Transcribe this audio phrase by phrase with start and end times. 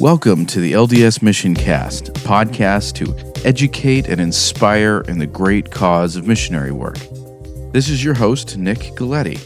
[0.00, 6.16] Welcome to the LDS Mission Cast, podcast to educate and inspire in the great cause
[6.16, 6.98] of missionary work.
[7.72, 9.38] This is your host, Nick Galetti.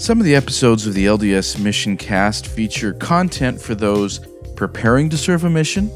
[0.00, 4.20] Some of the episodes of the LDS Mission Cast feature content for those
[4.54, 5.90] preparing to serve a mission.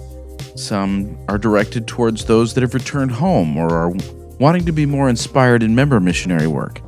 [0.56, 3.92] Some are directed towards those that have returned home or are
[4.40, 6.80] wanting to be more inspired in member missionary work.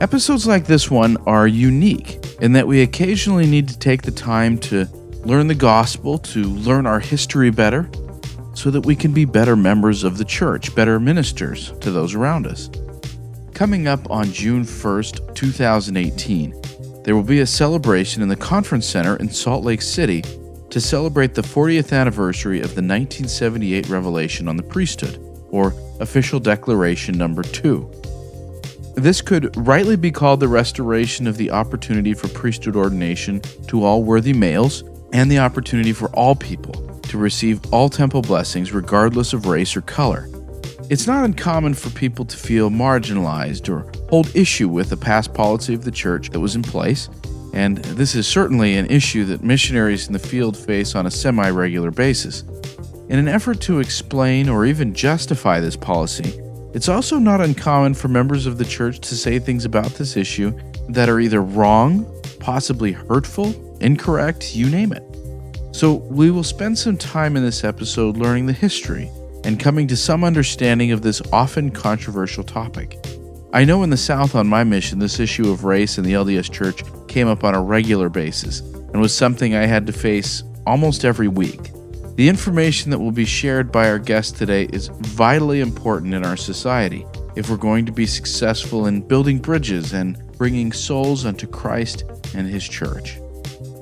[0.00, 4.58] Episodes like this one are unique in that we occasionally need to take the time
[4.58, 4.84] to
[5.24, 7.88] learn the gospel, to learn our history better,
[8.52, 12.48] so that we can be better members of the church, better ministers to those around
[12.48, 12.68] us.
[13.54, 19.14] Coming up on June 1st, 2018, there will be a celebration in the Conference Center
[19.16, 20.22] in Salt Lake City
[20.70, 25.16] to celebrate the 40th anniversary of the 1978 revelation on the priesthood,
[25.50, 28.01] or Official Declaration Number 2.
[28.94, 34.04] This could rightly be called the restoration of the opportunity for priesthood ordination to all
[34.04, 39.46] worthy males and the opportunity for all people to receive all temple blessings regardless of
[39.46, 40.28] race or color.
[40.90, 45.72] It's not uncommon for people to feel marginalized or hold issue with the past policy
[45.72, 47.08] of the church that was in place,
[47.54, 51.48] and this is certainly an issue that missionaries in the field face on a semi
[51.48, 52.42] regular basis.
[53.08, 56.41] In an effort to explain or even justify this policy,
[56.74, 60.58] it's also not uncommon for members of the church to say things about this issue
[60.88, 62.06] that are either wrong,
[62.40, 65.04] possibly hurtful, incorrect, you name it.
[65.74, 69.10] So, we will spend some time in this episode learning the history
[69.44, 72.98] and coming to some understanding of this often controversial topic.
[73.54, 76.50] I know in the South on my mission, this issue of race in the LDS
[76.50, 81.04] Church came up on a regular basis and was something I had to face almost
[81.04, 81.70] every week.
[82.14, 86.36] The information that will be shared by our guest today is vitally important in our
[86.36, 92.04] society if we're going to be successful in building bridges and bringing souls unto Christ
[92.34, 93.18] and His church.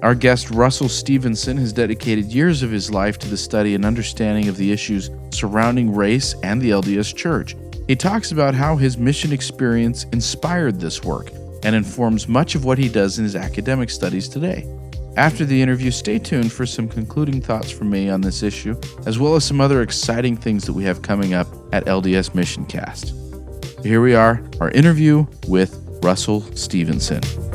[0.02, 4.48] Our guest, Russell Stevenson, has dedicated years of his life to the study and understanding
[4.48, 7.56] of the issues surrounding race and the LDS Church.
[7.88, 11.32] He talks about how his mission experience inspired this work
[11.64, 14.66] and informs much of what he does in his academic studies today.
[15.16, 19.18] After the interview, stay tuned for some concluding thoughts from me on this issue, as
[19.18, 23.12] well as some other exciting things that we have coming up at LDS Mission Cast.
[23.82, 27.49] Here we are, our interview with Russell Stevenson.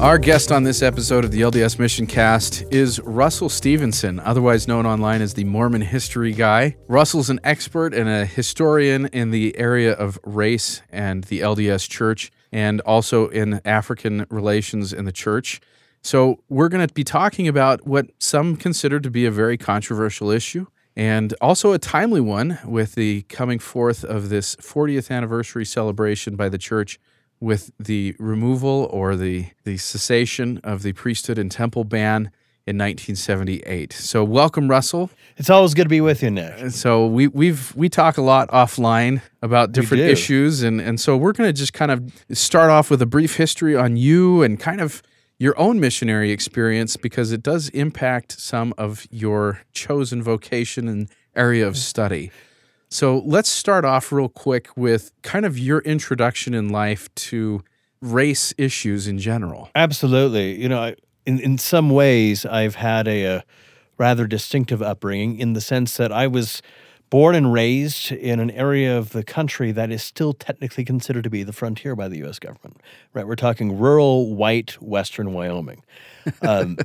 [0.00, 4.86] Our guest on this episode of the LDS Mission Cast is Russell Stevenson, otherwise known
[4.86, 6.76] online as the Mormon History Guy.
[6.88, 12.32] Russell's an expert and a historian in the area of race and the LDS Church,
[12.50, 15.60] and also in African relations in the church.
[16.00, 20.30] So, we're going to be talking about what some consider to be a very controversial
[20.30, 20.66] issue
[20.96, 26.48] and also a timely one with the coming forth of this 40th anniversary celebration by
[26.48, 26.98] the church
[27.40, 32.30] with the removal or the, the cessation of the priesthood and temple ban
[32.66, 33.92] in 1978.
[33.92, 35.10] So welcome, Russell.
[35.36, 36.70] It's always good to be with you, Nick.
[36.70, 41.32] So we we've we talk a lot offline about different issues, and and so we're
[41.32, 44.80] going to just kind of start off with a brief history on you and kind
[44.80, 45.02] of
[45.38, 51.66] your own missionary experience because it does impact some of your chosen vocation and area
[51.66, 52.30] of study.
[52.90, 57.62] So let's start off real quick with kind of your introduction in life to
[58.00, 59.70] race issues in general.
[59.74, 60.60] Absolutely.
[60.60, 63.44] You know, in, in some ways, I've had a, a
[63.96, 66.62] rather distinctive upbringing in the sense that I was
[67.10, 71.30] born and raised in an area of the country that is still technically considered to
[71.30, 72.38] be the frontier by the U.S.
[72.38, 72.80] government.
[73.12, 75.84] Right, we're talking rural, white, western Wyoming.
[76.42, 76.76] Um,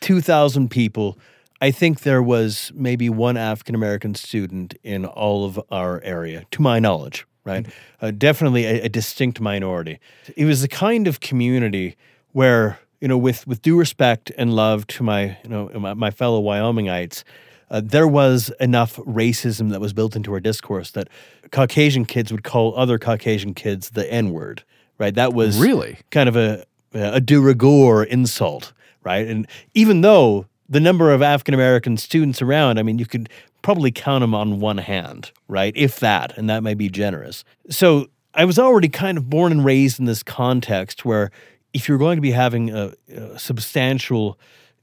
[0.00, 1.16] Two thousand people
[1.64, 6.60] I think there was maybe one African American student in all of our area, to
[6.60, 7.64] my knowledge, right?
[7.64, 8.04] Mm-hmm.
[8.04, 9.98] Uh, definitely a, a, distinct minority.
[10.36, 11.96] It was the kind of community
[12.32, 16.10] where, you know, with, with due respect and love to my, you know, my, my
[16.10, 17.24] fellow Wyomingites,
[17.70, 21.08] uh, there was enough racism that was built into our discourse that
[21.50, 24.64] Caucasian kids would call other Caucasian kids the N word,
[24.98, 25.14] right?
[25.14, 29.26] That was really kind of a, a de rigueur insult, right?
[29.26, 30.44] And even though
[30.74, 33.28] the number of African American students around, I mean, you could
[33.62, 35.72] probably count them on one hand, right?
[35.76, 37.44] If that, and that may be generous.
[37.70, 41.30] So I was already kind of born and raised in this context where
[41.72, 44.36] if you're going to be having a, a substantial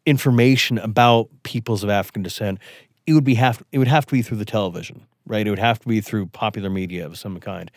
[0.05, 2.59] information about peoples of African descent,
[3.05, 5.45] it would be have it would have to be through the television, right?
[5.45, 7.69] It would have to be through popular media of some kind.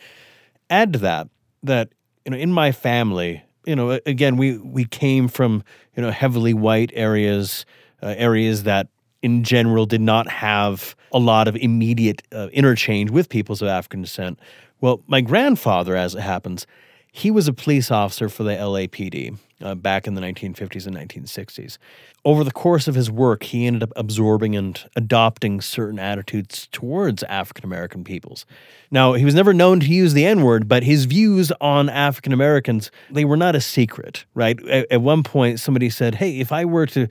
[0.69, 1.27] Add to that
[1.63, 1.89] that
[2.23, 5.65] you know in my family, you know, again we we came from
[5.97, 7.65] you know heavily white areas
[8.05, 8.87] uh, areas that
[9.21, 14.03] in general did not have a lot of immediate uh, interchange with peoples of African
[14.03, 14.39] descent.
[14.81, 16.67] Well, my grandfather, as it happens,
[17.15, 21.77] he was a police officer for the LAPD uh, back in the 1950s and 1960s.
[22.25, 27.23] Over the course of his work, he ended up absorbing and adopting certain attitudes towards
[27.23, 28.45] African American peoples.
[28.91, 32.33] Now, he was never known to use the N word, but his views on African
[32.33, 34.61] Americans, they were not a secret, right?
[34.67, 37.07] At, at one point, somebody said, Hey, if I were to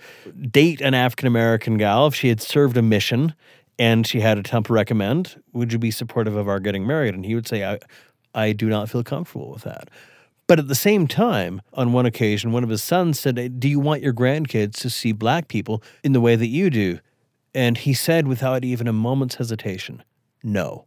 [0.50, 3.34] date an African American gal, if she had served a mission
[3.78, 7.14] and she had a temp recommend, would you be supportive of our getting married?
[7.14, 7.78] And he would say, I,
[8.34, 9.88] I do not feel comfortable with that.
[10.46, 13.80] But at the same time, on one occasion, one of his sons said, Do you
[13.80, 16.98] want your grandkids to see black people in the way that you do?
[17.54, 20.02] And he said, without even a moment's hesitation,
[20.42, 20.86] No.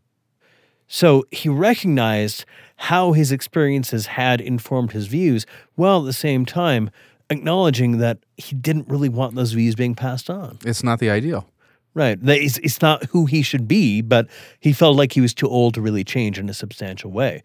[0.87, 2.45] So he recognized
[2.77, 5.45] how his experiences had informed his views,
[5.75, 6.89] while at the same time
[7.29, 10.59] acknowledging that he didn't really want those views being passed on.
[10.63, 11.49] It's not the ideal.
[11.97, 12.19] Right.
[12.21, 14.27] It's, it's not who he should be, but
[14.59, 17.41] he felt like he was too old to really change in a substantial way.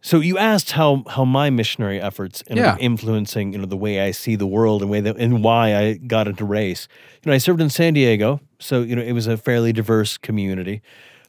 [0.00, 2.76] So you asked how how my missionary efforts ended Yeah.
[2.78, 5.94] influencing you know the way I see the world and way that and why I
[5.94, 6.88] got into race.
[7.22, 10.18] You know, I served in San Diego, so you know it was a fairly diverse
[10.18, 10.82] community.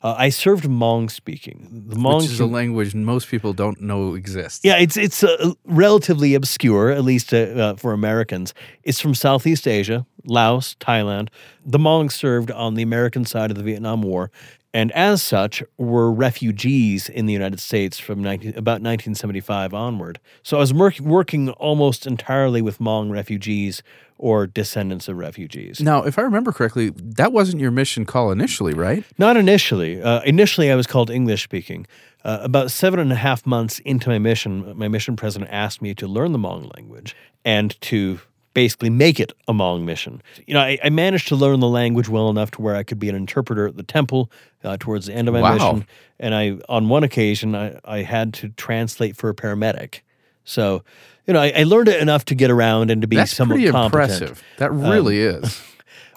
[0.03, 1.57] Uh, I served Hmong speaking.
[1.87, 4.59] The Hmong Which is a language most people don't know exists.
[4.63, 8.53] yeah, it's it's uh, relatively obscure, at least uh, uh, for Americans.
[8.83, 11.29] It's from Southeast Asia, Laos, Thailand.
[11.65, 14.31] The Hmong served on the American side of the Vietnam War,
[14.73, 20.19] and as such were refugees in the United States from 19, about 1975 onward.
[20.43, 23.81] So I was work, working almost entirely with Hmong refugees
[24.17, 25.81] or descendants of refugees.
[25.81, 29.03] Now, if I remember correctly, that wasn't your mission call initially, right?
[29.17, 30.01] Not initially.
[30.01, 31.87] Uh, initially, I was called English speaking.
[32.23, 35.93] Uh, about seven and a half months into my mission, my mission president asked me
[35.95, 38.19] to learn the Hmong language and to
[38.55, 40.23] basically make it a Hmong mission.
[40.47, 42.97] You know, I, I managed to learn the language well enough to where I could
[42.97, 44.31] be an interpreter at the temple
[44.63, 45.53] uh, towards the end of my Wow.
[45.53, 45.87] mission.
[46.19, 49.99] And I, on one occasion, I, I had to translate for a paramedic.
[50.45, 50.83] So,
[51.27, 53.55] you know, I, I learned it enough to get around and to be That's somewhat
[53.57, 54.21] pretty competent.
[54.23, 54.43] impressive.
[54.57, 55.61] That really is.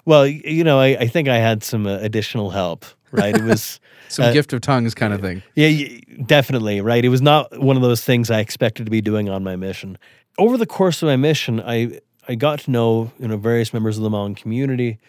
[0.05, 2.83] Well, you know, I, I think I had some uh, additional help.
[3.11, 3.35] Right?
[3.35, 3.79] It was.
[4.07, 5.43] Some Uh, gift of tongues kind of thing.
[5.53, 6.81] Yeah, y- definitely.
[6.81, 7.05] Right.
[7.05, 9.99] It was not one of those things I expected to be doing on my mission.
[10.39, 13.97] Over the course of my mission, I I got to know you know various members
[13.97, 14.99] of the Hmong community.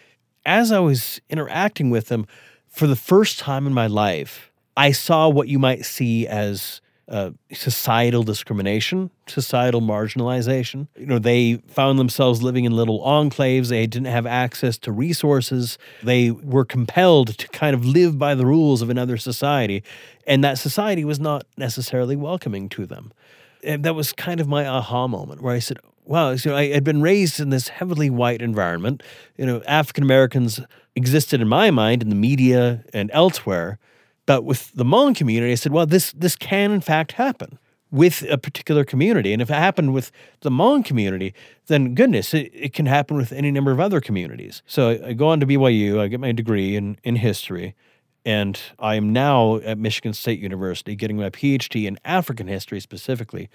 [0.46, 2.26] As I was interacting with them,
[2.66, 7.32] for the first time in my life, I saw what you might see as uh,
[7.52, 10.88] societal discrimination, societal marginalization.
[10.96, 13.68] You know, they found themselves living in little enclaves.
[13.68, 15.76] They didn't have access to resources.
[16.02, 19.82] They were compelled to kind of live by the rules of another society,
[20.26, 23.12] and that society was not necessarily welcoming to them.
[23.62, 26.84] And that was kind of my aha moment where I said, wow, so I had
[26.84, 29.02] been raised in this heavily white environment.
[29.36, 30.60] You know, African Americans
[30.96, 33.78] existed in my mind in the media and elsewhere.
[34.26, 37.58] But with the Hmong community, I said, well, this this can in fact happen
[37.90, 39.32] with a particular community.
[39.32, 41.34] And if it happened with the Hmong community,
[41.66, 44.62] then goodness, it, it can happen with any number of other communities.
[44.66, 47.74] So I, I go on to BYU, I get my degree in, in history,
[48.24, 53.48] and I am now at Michigan State University getting my PhD in African history specifically.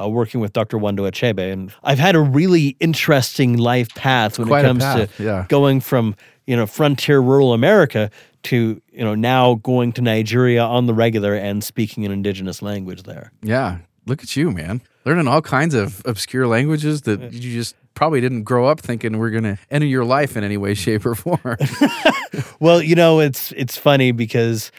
[0.00, 0.78] Uh, working with Dr.
[0.78, 1.52] Nwando Achebe.
[1.52, 5.46] And I've had a really interesting life path when Quite it comes path, to yeah.
[5.48, 6.14] going from
[6.46, 8.08] you know frontier rural America
[8.44, 13.02] to you know now going to Nigeria on the regular and speaking an indigenous language
[13.02, 13.32] there.
[13.42, 13.78] Yeah.
[14.06, 14.82] Look at you, man.
[15.04, 19.30] Learning all kinds of obscure languages that you just probably didn't grow up thinking we're
[19.30, 21.38] going to enter your life in any way, shape, or form.
[22.60, 24.70] Well, you know it's it's funny because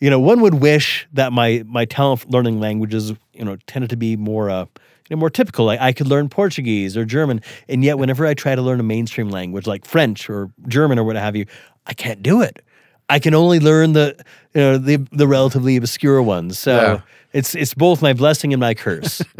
[0.00, 3.90] you know one would wish that my my talent for learning languages you know tended
[3.90, 4.64] to be more uh
[5.08, 5.64] you know, more typical.
[5.64, 8.82] Like I could learn Portuguese or German, and yet whenever I try to learn a
[8.84, 11.46] mainstream language like French or German or what have you,
[11.86, 12.62] I can't do it.
[13.08, 14.14] I can only learn the
[14.54, 16.58] you know the the relatively obscure ones.
[16.58, 17.00] So Yeah.
[17.32, 19.22] it's it's both my blessing and my curse.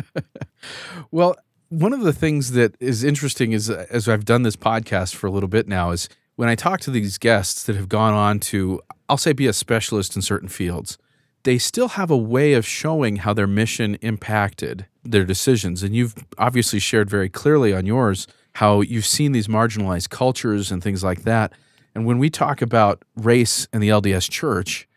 [1.10, 1.36] Well,
[1.68, 5.26] one of the things that is interesting is uh, as I've done this podcast for
[5.26, 8.40] a little bit now is when I talk to these guests that have gone on
[8.40, 10.98] to, I'll say, be a specialist in certain fields,
[11.42, 15.82] they still have a way of showing how their mission impacted their decisions.
[15.82, 20.82] And you've obviously shared very clearly on yours how you've seen these marginalized cultures and
[20.82, 21.52] things like that.
[21.94, 24.88] And when we talk about race in the LDS church,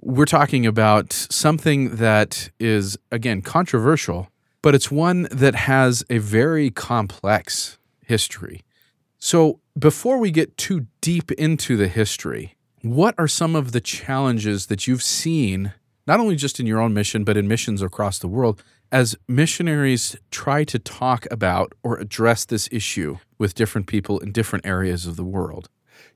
[0.00, 4.28] we're talking about something that is, again, controversial,
[4.66, 8.64] but it's one that has a very complex history.
[9.16, 14.66] So, before we get too deep into the history, what are some of the challenges
[14.66, 15.72] that you've seen,
[16.04, 20.16] not only just in your own mission, but in missions across the world, as missionaries
[20.32, 25.14] try to talk about or address this issue with different people in different areas of
[25.14, 25.68] the world?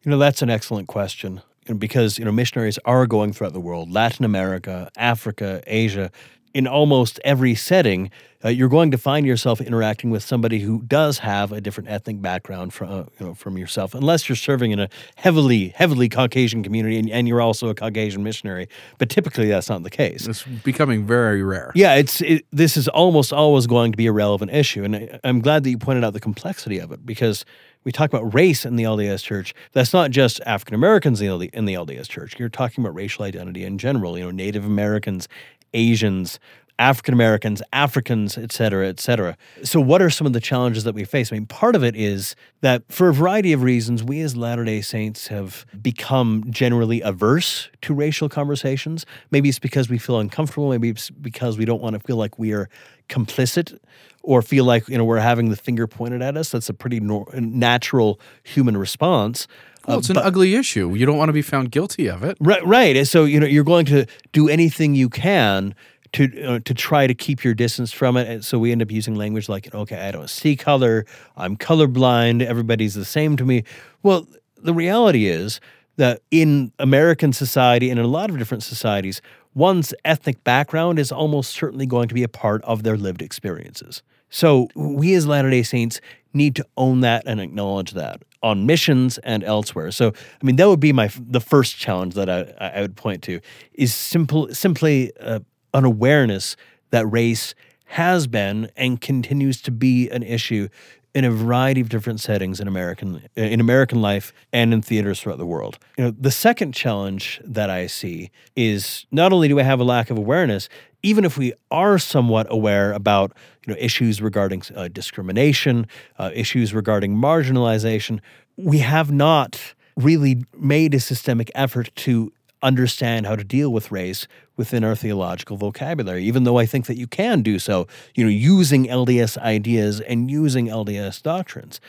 [0.03, 1.41] You know, that's an excellent question.
[1.79, 6.11] because you know missionaries are going throughout the world, Latin America, Africa, Asia,
[6.55, 8.11] in almost every setting,
[8.45, 12.23] uh, you're going to find yourself interacting with somebody who does have a different ethnic
[12.23, 16.63] background from uh, you know from yourself, unless you're serving in a heavily heavily Caucasian
[16.63, 18.69] community and, and you're also a Caucasian missionary.
[18.99, 20.27] But typically, that's not the case.
[20.27, 21.71] It's becoming very rare.
[21.75, 25.21] Yeah, it's it, this is almost always going to be a relevant issue, and I,
[25.23, 27.45] I'm glad that you pointed out the complexity of it because
[27.85, 29.55] we talk about race in the LDS Church.
[29.73, 32.39] That's not just African Americans in the, in the LDS Church.
[32.39, 34.19] You're talking about racial identity in general.
[34.19, 35.29] You know, Native Americans,
[35.75, 36.39] Asians,
[36.81, 39.37] African Americans, Africans, et cetera, et cetera.
[39.63, 41.31] So, what are some of the challenges that we face?
[41.31, 44.65] I mean, part of it is that for a variety of reasons, we as Latter
[44.65, 49.05] day Saints have become generally averse to racial conversations.
[49.31, 50.71] Maybe it's because we feel uncomfortable.
[50.71, 52.71] Maybe it's because we don't want to feel like we are
[53.11, 53.79] complicit
[54.23, 56.51] or feel like you know we're having the finger pointed at us.
[56.51, 59.47] That's a pretty natural human response.
[59.87, 60.95] Well, it's uh, an ugly issue.
[60.95, 62.37] You don't want to be found guilty of it.
[62.41, 63.07] Right, right.
[63.07, 65.75] So you know you're going to do anything you can
[66.13, 68.29] to uh, to try to keep your distance from it.
[68.29, 71.07] And so we end up using language like, okay, I don't see color.
[71.37, 72.43] I'm colorblind.
[72.43, 73.65] Everybody's the same to me.
[74.03, 75.61] Well, the reality is
[75.97, 79.21] that in American society and in a lot of different societies,
[79.55, 84.03] one's ethnic background is almost certainly going to be a part of their lived experiences.
[84.31, 86.01] So we as Latter day Saints
[86.33, 89.91] need to own that and acknowledge that on missions and elsewhere.
[89.91, 93.23] So, I mean, that would be my the first challenge that I, I would point
[93.25, 93.41] to
[93.75, 95.41] is simple simply uh,
[95.75, 96.57] an awareness
[96.91, 97.55] that race
[97.85, 100.69] has been and continues to be an issue
[101.15, 105.39] in a variety of different settings in American in American life and in theaters throughout
[105.39, 105.79] the world.
[105.97, 109.85] You know, the second challenge that I see is not only do we have a
[109.85, 110.69] lack of awareness,
[111.03, 113.33] even if we are somewhat aware about
[113.67, 115.87] you know issues regarding uh, discrimination,
[116.19, 118.21] uh, issues regarding marginalization,
[118.57, 124.27] we have not really made a systemic effort to understand how to deal with race
[124.57, 128.31] within our theological vocabulary, even though I think that you can do so, you know,
[128.31, 131.81] using LDS ideas and using LDS doctrines.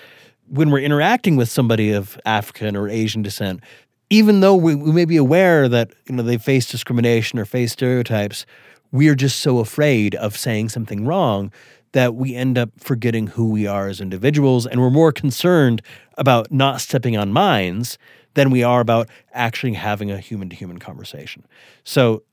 [0.47, 3.61] When we're interacting with somebody of African or Asian descent,
[4.09, 7.71] even though we, we may be aware that you know they face discrimination or face
[7.71, 8.45] stereotypes,
[8.91, 11.51] we are just so afraid of saying something wrong
[11.93, 15.81] that we end up forgetting who we are as individuals and we're more concerned
[16.17, 17.97] about not stepping on minds
[18.33, 21.45] than we are about actually having a human to human conversation.
[21.83, 22.23] So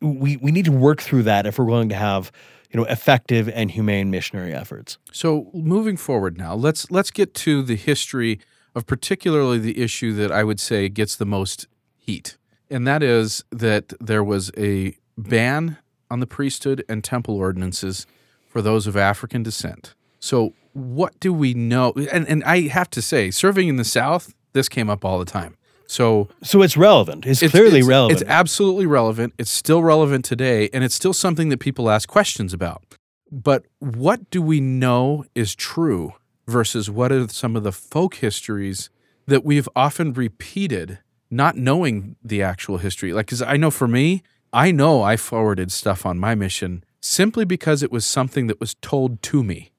[0.00, 2.30] we we need to work through that if we're going to have
[2.70, 4.98] you know effective and humane missionary efforts.
[5.12, 8.40] So moving forward now, let's let's get to the history
[8.74, 12.36] of particularly the issue that I would say gets the most heat.
[12.70, 15.78] And that is that there was a ban
[16.10, 18.06] on the priesthood and temple ordinances
[18.46, 19.94] for those of African descent.
[20.20, 21.92] So what do we know?
[22.12, 25.24] And and I have to say, serving in the South, this came up all the
[25.24, 25.56] time.
[25.86, 27.24] So, so it's relevant.
[27.24, 28.20] It's, it's clearly it's, relevant.
[28.20, 29.32] It's absolutely relevant.
[29.38, 32.82] It's still relevant today, and it's still something that people ask questions about.
[33.30, 36.12] But what do we know is true
[36.46, 38.90] versus what are some of the folk histories
[39.26, 40.98] that we've often repeated,
[41.30, 43.14] not knowing the actual history?
[43.14, 44.22] Like, because I know for me,
[44.52, 48.74] I know I forwarded stuff on my mission simply because it was something that was
[48.82, 49.72] told to me.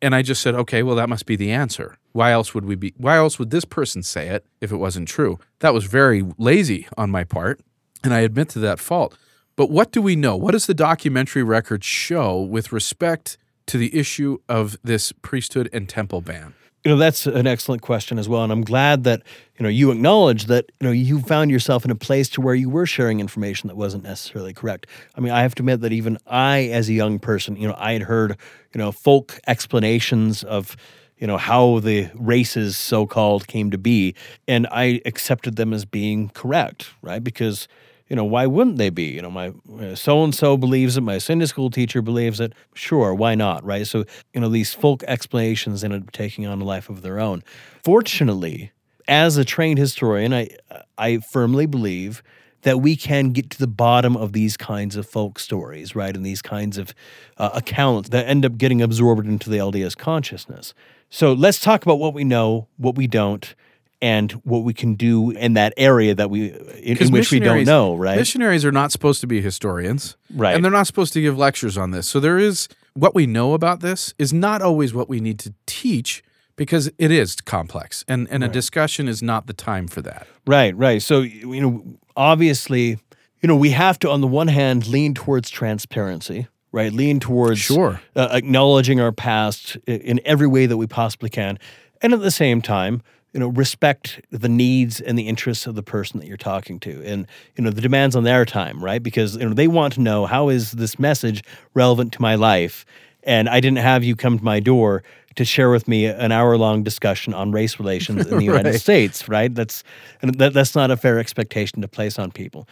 [0.00, 1.96] And I just said, okay, well, that must be the answer.
[2.12, 2.94] Why else would we be?
[2.96, 5.38] Why else would this person say it if it wasn't true?
[5.58, 7.60] That was very lazy on my part,
[8.04, 9.16] and I admit to that fault.
[9.56, 10.36] But what do we know?
[10.36, 15.88] What does the documentary record show with respect to the issue of this priesthood and
[15.88, 16.54] temple ban?
[16.88, 19.20] You know, that's an excellent question as well, and I'm glad that
[19.58, 22.54] you know you acknowledge that you know you found yourself in a place to where
[22.54, 24.86] you were sharing information that wasn't necessarily correct.
[25.14, 27.74] I mean, I have to admit that even I, as a young person, you know,
[27.76, 28.38] I had heard
[28.72, 30.78] you know folk explanations of
[31.18, 34.14] you know how the races so-called came to be
[34.46, 37.66] and i accepted them as being correct right because
[38.08, 39.52] you know why wouldn't they be you know my
[39.94, 43.86] so and so believes it my sunday school teacher believes it sure why not right
[43.86, 47.42] so you know these folk explanations ended up taking on a life of their own
[47.84, 48.72] fortunately
[49.06, 50.48] as a trained historian i
[50.96, 52.22] i firmly believe
[52.62, 56.14] that we can get to the bottom of these kinds of folk stories, right?
[56.14, 56.92] And these kinds of
[57.36, 60.74] uh, accounts that end up getting absorbed into the LDS consciousness.
[61.08, 63.54] So let's talk about what we know, what we don't,
[64.00, 67.64] and what we can do in that area that we in, in which we don't
[67.64, 68.16] know, right?
[68.16, 70.54] Missionaries are not supposed to be historians, right?
[70.54, 72.08] And they're not supposed to give lectures on this.
[72.08, 75.54] So there is what we know about this is not always what we need to
[75.66, 76.22] teach
[76.56, 78.50] because it is complex and, and right.
[78.50, 80.26] a discussion is not the time for that.
[80.46, 81.00] Right, right.
[81.00, 81.84] So, you know,
[82.16, 82.98] obviously,
[83.40, 86.92] you know, we have to, on the one hand, lean towards transparency, right?
[86.92, 88.00] Lean towards sure.
[88.16, 91.58] Uh, acknowledging our past in every way that we possibly can.
[92.02, 93.02] And at the same time,
[93.32, 97.02] you know respect the needs and the interests of the person that you're talking to.
[97.04, 99.02] And you know the demands on their time right?
[99.02, 101.42] Because you know they want to know how is this message
[101.74, 102.84] relevant to my life?
[103.24, 105.02] And i didn't have you come to my door
[105.36, 108.80] to share with me an hour long discussion on race relations in the united Right.
[108.80, 109.54] states right?
[109.54, 109.84] That's
[110.22, 112.66] and that, that's not a fair expectation to place on people.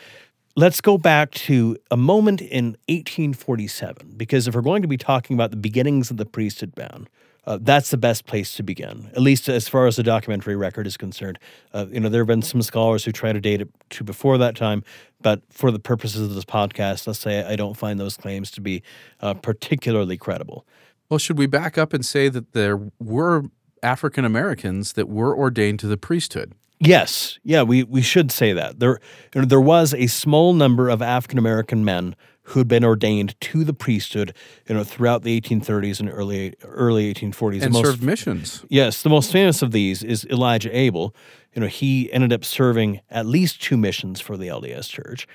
[0.59, 5.35] Let's go back to a moment in 1847 because if we're going to be talking
[5.37, 7.09] about the beginnings of the priesthood ban
[7.47, 10.87] uh, that's the best place to begin, at least as far as the documentary record
[10.87, 11.39] is concerned.
[11.73, 14.37] Uh, you know, there have been some scholars who try to date it to before
[14.39, 14.83] that time,
[15.21, 18.61] but for the purposes of this podcast, let's say I don't find those claims to
[18.61, 18.83] be
[19.21, 20.67] uh, particularly credible.
[21.09, 23.45] Well, should we back up and say that there were
[23.83, 26.53] African Americans that were ordained to the priesthood?
[26.79, 28.99] Yes, yeah, we, we should say that there
[29.35, 32.17] you know, there was a small number of African American men
[32.51, 34.33] who had been ordained to the priesthood,
[34.69, 37.59] you know, throughout the 1830s and early early 1840s.
[37.61, 38.65] The And most- served missions.
[38.69, 41.15] Yes, the most famous of these is Elijah Abel.
[41.55, 45.27] You know, he ended up serving at least two missions for the LDS Church.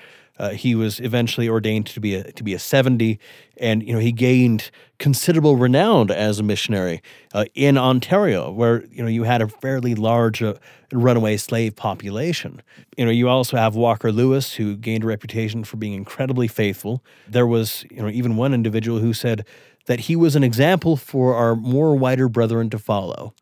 [0.42, 3.20] Uh, he was eventually ordained to be a to be a seventy,
[3.58, 7.00] and you know he gained considerable renown as a missionary
[7.32, 10.54] uh, in Ontario, where you know you had a fairly large uh,
[10.92, 12.60] runaway slave population.
[12.96, 17.04] You know, you also have Walker Lewis, who gained a reputation for being incredibly faithful.
[17.28, 19.46] There was you know even one individual who said
[19.86, 23.32] that he was an example for our more wider brethren to follow.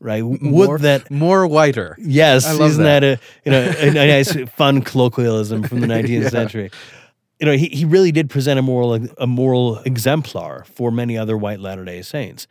[0.00, 0.22] Right?
[0.24, 1.96] Would more, that more whiter?
[1.98, 3.02] Yes, isn't that.
[3.02, 6.28] a you know a, a nice fun colloquialism from the 19th Yeah.
[6.28, 6.70] century?
[7.40, 11.36] You know, he, he really did present a moral a moral exemplar for many other
[11.36, 12.46] white Latter Day Saints.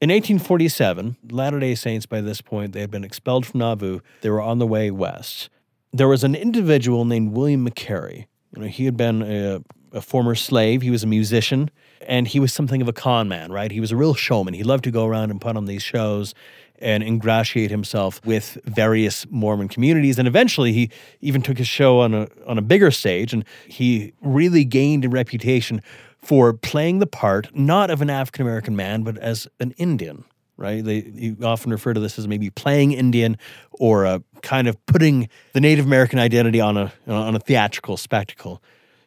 [0.00, 4.00] In 1847, Latter Day Saints by this point they had been expelled from Nauvoo.
[4.20, 5.48] They were on the way west.
[5.92, 8.26] There was an individual named William McCary.
[8.56, 10.82] You know, he had been a, a former slave.
[10.82, 11.70] He was a musician,
[12.08, 13.52] and he was something of a con man.
[13.52, 13.70] Right?
[13.70, 14.54] He was a real showman.
[14.54, 16.34] He loved to go around and put on these shows
[16.82, 20.18] and ingratiate himself with various Mormon communities.
[20.18, 24.12] And eventually, he even took his show on a on a bigger stage, and he
[24.20, 25.80] really gained a reputation
[26.18, 30.24] for playing the part not of an African American man, but as an Indian.
[30.58, 30.84] Right?
[30.84, 33.38] They you often refer to this as maybe playing Indian,
[33.72, 38.62] or uh, kind of putting the Native American identity on a on a theatrical spectacle.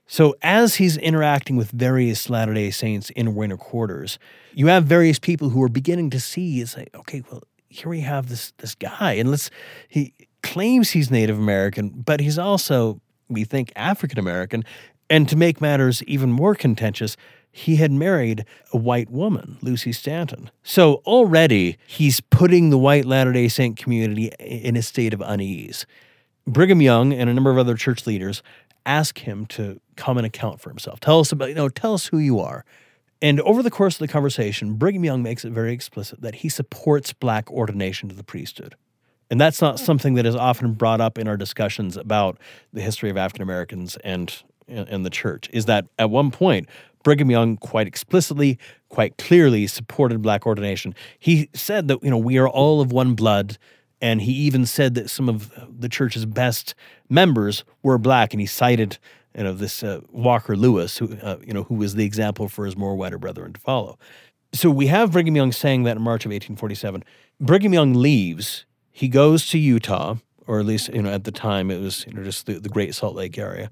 [0.08, 4.20] So as he's interacting with various Latter Day Saints in winter quarters,
[4.54, 7.42] you have various people who are beginning to see it's like, okay, well,
[7.76, 9.50] here we have this this guy, and let's
[9.88, 14.64] he claims he's Native American, but he's also, we think, African American.
[15.10, 17.16] And to make matters even more contentious,
[17.52, 20.50] he had married a white woman, Lucy Stanton.
[20.64, 25.86] So already he's putting the white Latter day Saint community in a state of unease.
[26.48, 28.44] Brigham Young and a number of other church leaders
[28.86, 31.00] ask him to come and account for himself.
[31.00, 32.66] Tell us about, you know, tell us who you are.
[33.26, 36.50] And over the course of the conversation, Brigham Young makes it very explicit that he
[36.50, 38.76] supports black ordination to the priesthood.
[39.32, 39.86] And that's not hmm.
[39.86, 42.38] something that is often brought up in our discussions about
[42.72, 45.50] the history of African Americans and and the church.
[45.52, 46.70] Is that at one point
[47.04, 48.60] Brigham Young quite explicitly,
[48.90, 50.94] quite clearly supported black ordination.
[51.18, 53.58] He said that you know we are all of one blood,
[54.02, 56.76] and he even said that some of the church's best
[57.10, 59.00] members were black, and he cited
[59.36, 62.66] you know this uh, Walker Lewis, who uh, you know who was the example for
[62.66, 63.98] his more whiter brethren to follow.
[64.54, 67.04] So we have Brigham Young saying that in March of 1847.
[67.40, 68.66] Brigham Young leaves.
[68.92, 70.16] He goes to Utah,
[70.48, 72.70] or at least you know at the time it was you know just the, the
[72.70, 73.70] Great Salt Lake area.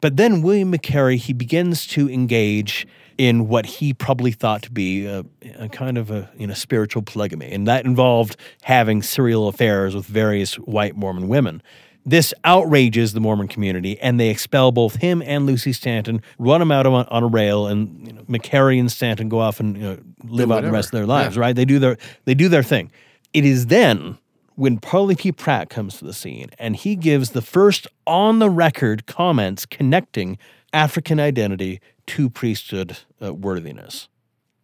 [0.00, 2.86] But then William McCary he begins to engage
[3.18, 5.24] in what he probably thought to be a,
[5.58, 10.06] a kind of a you know spiritual polygamy, and that involved having serial affairs with
[10.06, 11.62] various white Mormon women.
[12.04, 16.72] This outrages the Mormon community, and they expel both him and Lucy Stanton, run them
[16.72, 19.82] out on, on a rail, and you know, McCary and Stanton go off and you
[19.82, 21.36] know, live out the rest of their lives.
[21.36, 21.42] Yeah.
[21.42, 21.56] Right?
[21.56, 22.90] They do their they do their thing.
[23.32, 24.18] It is then
[24.56, 25.32] when Parley P.
[25.32, 30.38] Pratt comes to the scene, and he gives the first on the record comments connecting
[30.72, 34.08] African identity to priesthood uh, worthiness.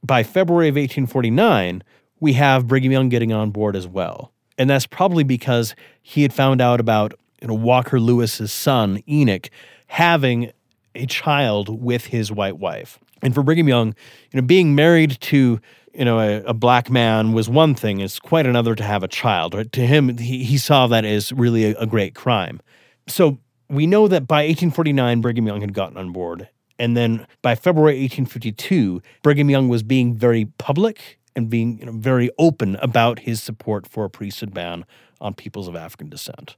[0.03, 1.83] By February of 1849,
[2.21, 4.33] we have Brigham Young getting on board as well.
[4.57, 9.51] And that's probably because he had found out about you know, Walker Lewis's son, Enoch,
[9.87, 10.53] having
[10.95, 12.99] a child with his white wife.
[13.23, 13.89] And for Brigham Young,
[14.31, 15.61] you know, being married to
[15.95, 19.09] you know a, a black man was one thing; it's quite another to have a
[19.09, 19.55] child.
[19.55, 19.71] Right?
[19.73, 22.61] To him, he, he saw that as really a, a great crime.
[23.07, 26.49] So we know that by 1849, Brigham Young had gotten on board,
[26.79, 31.93] and then by February 1852, Brigham Young was being very public and being you know,
[31.93, 34.85] very open about his support for a priesthood ban
[35.21, 36.57] on peoples of African descent.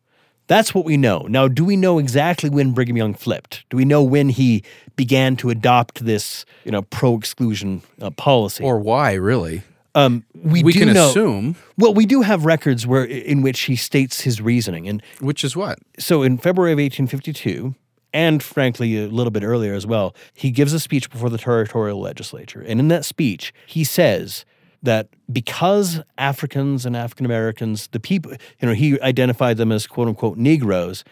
[0.51, 1.27] That's what we know.
[1.29, 3.65] Now, do we know exactly when Brigham Young flipped?
[3.71, 4.65] Do we know when he
[4.97, 8.65] began to adopt this, you know, pro-exclusion uh, policy?
[8.65, 9.63] Or why, really?
[9.95, 13.61] Um, we, we do can know, assume, Well, we do have records where in which
[13.61, 15.79] he states his reasoning, and which is what?
[16.01, 17.77] so in February of 1852,
[18.13, 22.01] and frankly a little bit earlier as well, he gives a speech before the territorial
[22.01, 22.61] legislature.
[22.61, 24.45] And in that speech, he says
[24.83, 30.09] that because Africans and African Americans, the people, you know, he identified them as quote
[30.09, 31.05] unquote Negroes,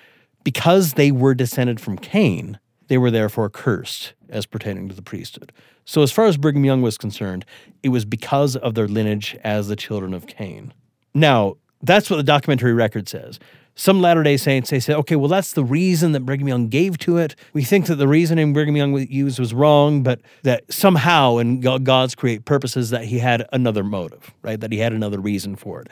[0.44, 5.52] because they were descended from Cain, they were therefore cursed as pertaining to the priesthood.
[5.84, 7.44] So, as far as Brigham Young was concerned,
[7.82, 10.72] it was because of their lineage as the children of Cain.
[11.14, 13.38] Now, that's what the documentary record says.
[13.78, 16.98] Some Latter day Saints, they say, okay, well, that's the reason that Brigham Young gave
[16.98, 17.36] to it.
[17.52, 22.16] We think that the reasoning Brigham Young used was wrong, but that somehow, in God's
[22.16, 24.58] create purposes, that he had another motive, right?
[24.58, 25.90] That he had another reason for it.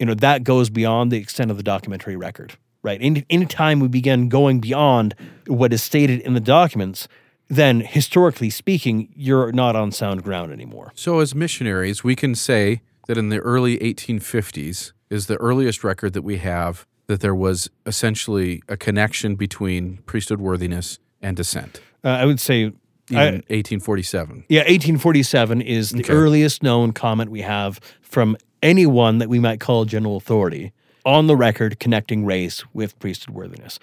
[0.00, 2.98] You know, that goes beyond the extent of the documentary record, right?
[3.00, 5.14] Any anytime we begin going beyond
[5.46, 7.06] what is stated in the documents,
[7.46, 10.90] then historically speaking, you're not on sound ground anymore.
[10.96, 16.14] So, as missionaries, we can say that in the early 1850s is the earliest record
[16.14, 21.78] that we have that there was essentially a connection between priesthood worthiness and descent.
[22.02, 22.72] Uh, I would say
[23.10, 24.44] Even I- 1847.
[24.48, 26.12] Yeah, 1847 is the Okay.
[26.12, 30.72] earliest known comment we have from anyone that we might call general authority
[31.04, 33.78] on the record connecting race with priesthood worthiness.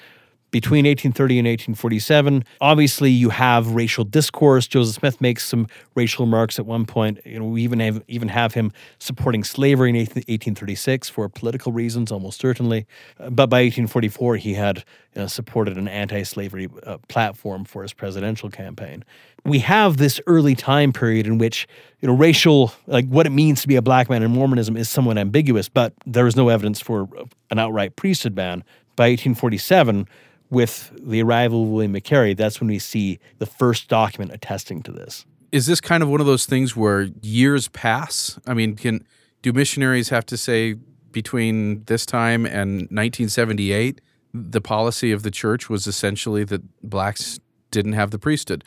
[0.52, 4.68] Between 1830 and 1847, obviously you have racial discourse.
[4.68, 7.20] Joseph Smith makes some racial remarks at one point.
[7.26, 12.12] You know, we even have even have him supporting slavery in 1836 for political reasons,
[12.12, 12.88] almost certainly.
[13.20, 14.84] Uh, But by 1844, he had
[15.16, 19.04] uh, supported an anti-slavery uh, platform for his presidential campaign
[19.46, 21.68] we have this early time period in which
[22.02, 24.90] you know racial like what it means to be a black man in Mormonism is
[24.90, 27.08] somewhat ambiguous, but there is no evidence for
[27.50, 28.64] an outright priesthood ban.
[28.96, 30.08] By 1847,
[30.50, 34.92] with the arrival of William McCary, that's when we see the first document attesting to
[34.92, 35.26] this.
[35.52, 38.40] Is this kind of one of those things where years pass?
[38.48, 39.06] I mean, can
[39.42, 40.76] do missionaries have to say
[41.12, 47.40] between this time and 1978 the policy of the church was essentially that blacks
[47.72, 48.64] didn't have the priesthood?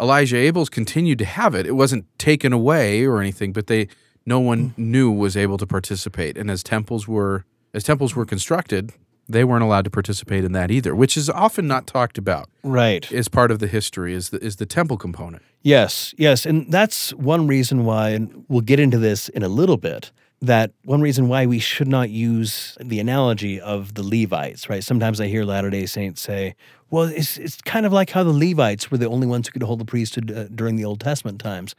[0.00, 1.66] Elijah Abels continued to have it.
[1.66, 3.88] It wasn't taken away or anything, but they
[4.26, 4.90] no one hmm.
[4.90, 6.36] knew was able to participate.
[6.36, 8.92] And as temples were as temples were constructed,
[9.28, 13.10] they weren't allowed to participate in that either, which is often not talked about Right.
[13.12, 15.42] as part of the history is the is the temple component.
[15.62, 16.44] Yes, yes.
[16.44, 20.72] And that's one reason why, and we'll get into this in a little bit, that
[20.84, 24.84] one reason why we should not use the analogy of the Levites, right?
[24.84, 26.54] Sometimes I hear Latter day Saints say,
[26.90, 29.62] well, it's, it's kind of like how the Levites were the only ones who could
[29.62, 31.74] hold the priesthood uh, during the Old Testament times.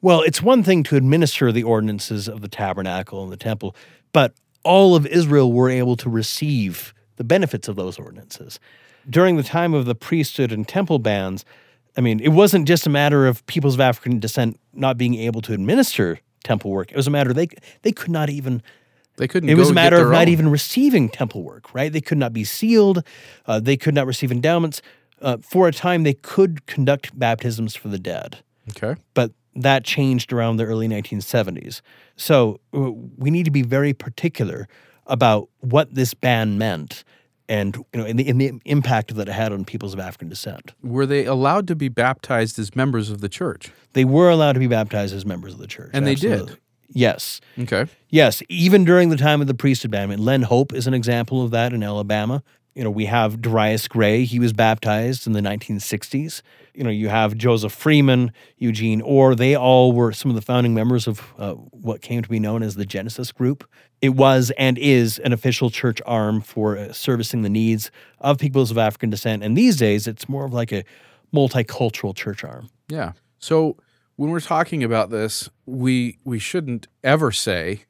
[0.00, 3.74] Well, it's one thing to administer the ordinances of the tabernacle and the temple,
[4.12, 4.32] but
[4.64, 8.58] all of Israel were able to receive the benefits of those ordinances.
[9.08, 11.44] During the time of the priesthood and temple bans,
[11.96, 15.42] I mean, it wasn't just a matter of peoples of African descent not being able
[15.42, 16.90] to administer temple work.
[16.90, 17.48] It was a matter they
[17.82, 18.62] they could not even.
[19.16, 19.48] They couldn't.
[19.48, 20.28] It was a matter of not own.
[20.28, 21.72] even receiving temple work.
[21.72, 21.92] Right?
[21.92, 23.04] They could not be sealed.
[23.46, 24.82] Uh, they could not receive endowments.
[25.22, 28.38] Uh, for a time, they could conduct baptisms for the dead
[28.70, 29.00] Okay.
[29.14, 31.80] but that changed around the early 1970s.
[32.16, 34.68] So uh, we need to be very particular
[35.06, 37.04] about what this ban meant
[37.48, 40.28] and you know in the, in the impact that it had on peoples of African
[40.28, 40.72] descent.
[40.82, 43.70] Were they allowed to be baptized as members of the church?
[43.92, 45.90] They were allowed to be baptized as members of the church.
[45.92, 46.58] And they did?
[46.88, 47.40] Yes.
[47.58, 47.86] Okay.
[48.08, 50.04] Yes, even during the time of the priesthood ban.
[50.04, 52.42] I mean, Len Hope is an example of that in Alabama.
[52.74, 54.24] You know, we have Darius Gray.
[54.24, 56.42] He was baptized in the 1960s.
[56.74, 59.36] You know, you have Joseph Freeman, Eugene Orr.
[59.36, 62.64] They all were some of the founding members of uh, what came to be known
[62.64, 63.68] as the Genesis Group.
[64.02, 68.72] It was and is an official church arm for uh, servicing the needs of peoples
[68.72, 69.44] of African descent.
[69.44, 70.84] And these days, it's more of like a
[71.32, 72.70] multicultural church arm.
[72.88, 73.12] Yeah.
[73.38, 73.76] So
[74.16, 77.84] when we're talking about this, we we shouldn't ever say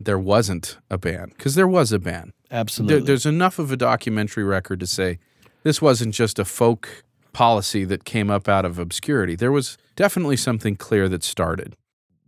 [0.00, 2.32] there wasn't a ban because there was a ban.
[2.54, 2.96] Absolutely.
[2.96, 5.18] There, there's enough of a documentary record to say
[5.64, 9.34] this wasn't just a folk policy that came up out of obscurity.
[9.34, 11.76] There was definitely something clear that started.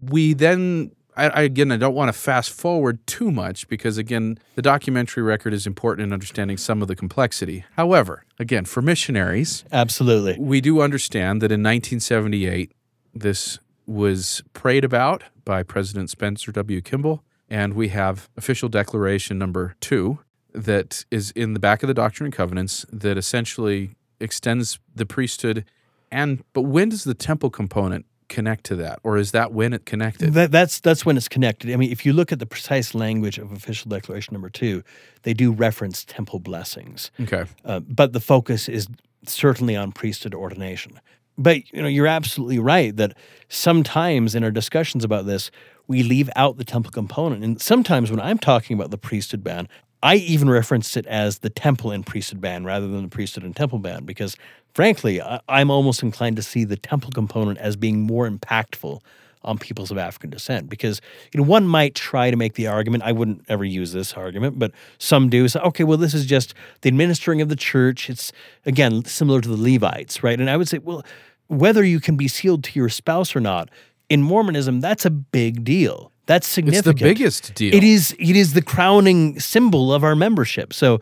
[0.03, 4.39] We then, I, I, again, I don't want to fast forward too much because, again,
[4.57, 7.65] the documentary record is important in understanding some of the complexity.
[7.77, 10.37] However, again, for missionaries, Absolutely.
[10.39, 12.73] we do understand that in 1978,
[13.15, 16.81] this was prayed about by President Spencer W.
[16.81, 20.18] Kimball, and we have official declaration number two
[20.52, 25.64] that is in the back of the Doctrine and Covenants that essentially extends the priesthood.
[26.11, 29.87] And but when does the temple component connect to that, or is that when it
[29.87, 30.32] connected?
[30.35, 31.72] That, that's that's when it's connected.
[31.72, 34.82] I mean, if you look at the precise language of official declaration number two,
[35.22, 38.88] they do reference temple blessings, Okay, uh, but the focus is
[39.26, 41.00] certainly on priesthood ordination.
[41.38, 43.14] But you know, you're absolutely right that
[43.48, 45.50] sometimes in our discussions about this,
[45.88, 47.44] we leave out the temple component.
[47.44, 49.68] And sometimes when I'm talking about the priesthood ban,
[50.03, 53.57] I even reference it as the temple and priesthood ban rather than the priesthood and
[53.57, 54.37] temple ban because,
[54.75, 59.01] frankly, I, I'm almost inclined to see the temple component as being more impactful
[59.46, 61.01] on peoples of African descent because
[61.33, 64.59] you know one might try to make the argument I wouldn't ever use this argument
[64.59, 68.33] but some do say okay well this is just the administering of the church it's
[68.64, 71.05] again similar to the Levites right and I would say well
[71.46, 73.70] whether you can be sealed to your spouse or not
[74.09, 77.75] in Mormonism that's a big deal that's significant It's the biggest deal.
[77.75, 81.01] it is it is the crowning symbol of our membership so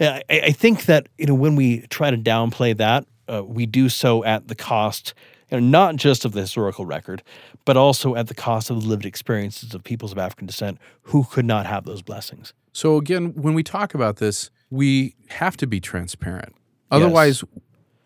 [0.00, 3.66] uh, I, I think that you know when we try to downplay that uh, we
[3.66, 5.14] do so at the cost
[5.50, 7.22] you know, not just of the historical record,
[7.66, 11.24] but also at the cost of the lived experiences of peoples of African descent who
[11.24, 12.54] could not have those blessings.
[12.72, 16.54] So again, when we talk about this, we have to be transparent.
[16.90, 17.44] Otherwise,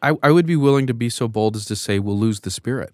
[0.02, 2.50] I, I would be willing to be so bold as to say we'll lose the
[2.50, 2.92] spirit.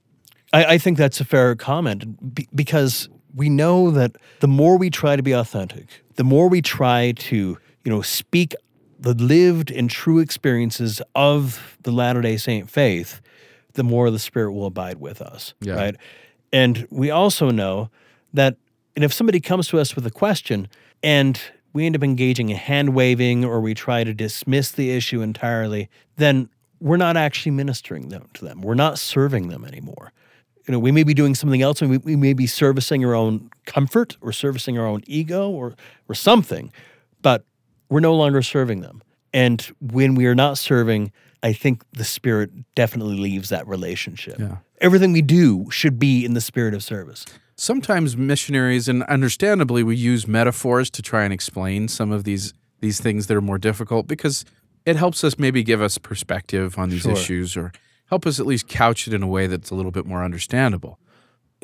[0.52, 4.90] I, I think that's a fair comment be- because we know that the more we
[4.90, 5.86] try to be authentic,
[6.16, 8.54] the more we try to, you know, speak
[8.98, 13.20] the lived and true experiences of the Latter day Saint faith,
[13.72, 15.54] the more the Spirit will abide with us.
[15.60, 15.74] Yeah.
[15.74, 15.96] Right.
[16.52, 17.90] And we also know
[18.34, 18.56] that
[18.94, 20.68] and if somebody comes to us with a question
[21.02, 21.40] and
[21.72, 25.88] we end up engaging in hand waving or we try to dismiss the issue entirely,
[26.16, 28.60] then we're not actually ministering them to them.
[28.60, 30.12] We're not serving them anymore.
[30.66, 33.14] You know, we may be doing something else and we, we may be servicing our
[33.14, 35.74] own comfort or servicing our own ego or
[36.08, 36.72] or something,
[37.20, 37.44] but
[37.88, 39.02] we're no longer serving them.
[39.34, 41.10] And when we are not serving,
[41.42, 44.38] I think the spirit definitely leaves that relationship.
[44.38, 44.58] Yeah.
[44.80, 47.24] Everything we do should be in the spirit of service.
[47.56, 53.00] Sometimes missionaries, and understandably, we use metaphors to try and explain some of these these
[53.00, 54.44] things that are more difficult because
[54.84, 57.12] it helps us maybe give us perspective on these Sure.
[57.12, 57.72] issues or
[58.12, 60.98] help us at least couch it in a way that's a little bit more understandable.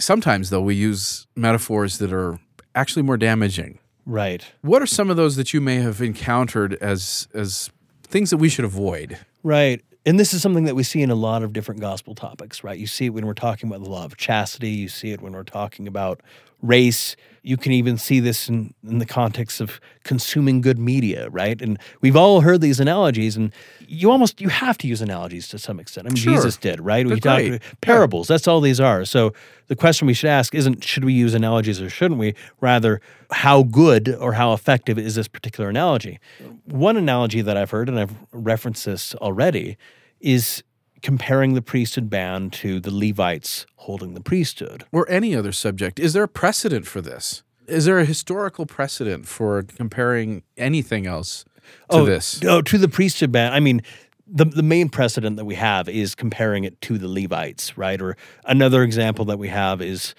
[0.00, 2.38] Sometimes, though, we use metaphors that are
[2.74, 3.78] actually more damaging.
[4.06, 4.42] Right.
[4.62, 7.68] What are some of those that you may have encountered as as
[8.02, 9.18] things that we should avoid?
[9.42, 9.84] Right.
[10.06, 12.78] And this is something that we see in a lot of different gospel topics, right?
[12.78, 15.34] You see it when we're talking about the law of chastity, you see it when
[15.34, 16.22] we're talking about
[16.62, 17.16] race.
[17.42, 21.62] You can even see this in, in the context of consuming good media, right?
[21.62, 23.52] And we've all heard these analogies, and
[23.86, 26.08] you almost you have to use analogies to some extent.
[26.08, 26.34] I mean, Sure.
[26.34, 27.06] Jesus did, right?
[27.06, 27.62] They're we talk great.
[27.80, 28.28] parables.
[28.28, 29.04] That's all these are.
[29.06, 29.32] So
[29.68, 32.34] the question we should ask isn't should we use analogies or shouldn't we?
[32.60, 36.18] Rather, how good or how effective is this particular analogy?
[36.64, 39.78] One analogy that I've heard, and I've referenced this already,
[40.20, 40.62] is
[41.02, 44.84] comparing the priesthood ban to the Levites holding the priesthood.
[44.92, 45.98] or any other subject.
[45.98, 47.42] Is there a precedent for this?
[47.66, 51.44] Is there a historical precedent for comparing anything else
[51.90, 52.40] to oh, this?
[52.44, 53.52] Oh, to the priesthood ban.
[53.52, 53.82] I mean,
[54.26, 58.00] the the main precedent that we have is comparing it to the Levites, right?
[58.00, 60.14] Or another example that we have is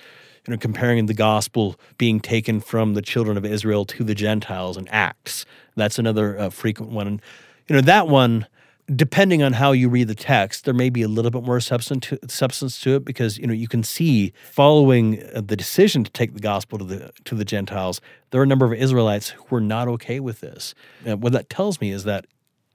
[0.47, 4.77] you know comparing the gospel being taken from the children of Israel to the Gentiles
[4.77, 5.45] in Acts.
[5.75, 7.07] That's another uh, frequent one.
[7.07, 7.21] And
[7.67, 8.47] you know that one
[8.95, 12.07] depending on how you read the text, there may be a little bit more substance
[12.07, 16.11] to, substance to it because you know you can see following uh, the decision to
[16.11, 19.45] take the gospel to the to the Gentiles, there are a number of Israelites who
[19.49, 20.73] were not okay with this.
[21.05, 22.25] And what that tells me is that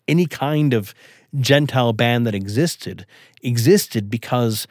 [0.07, 0.95] any kind of
[1.41, 3.07] Gentile ban that existed
[3.43, 4.67] existed because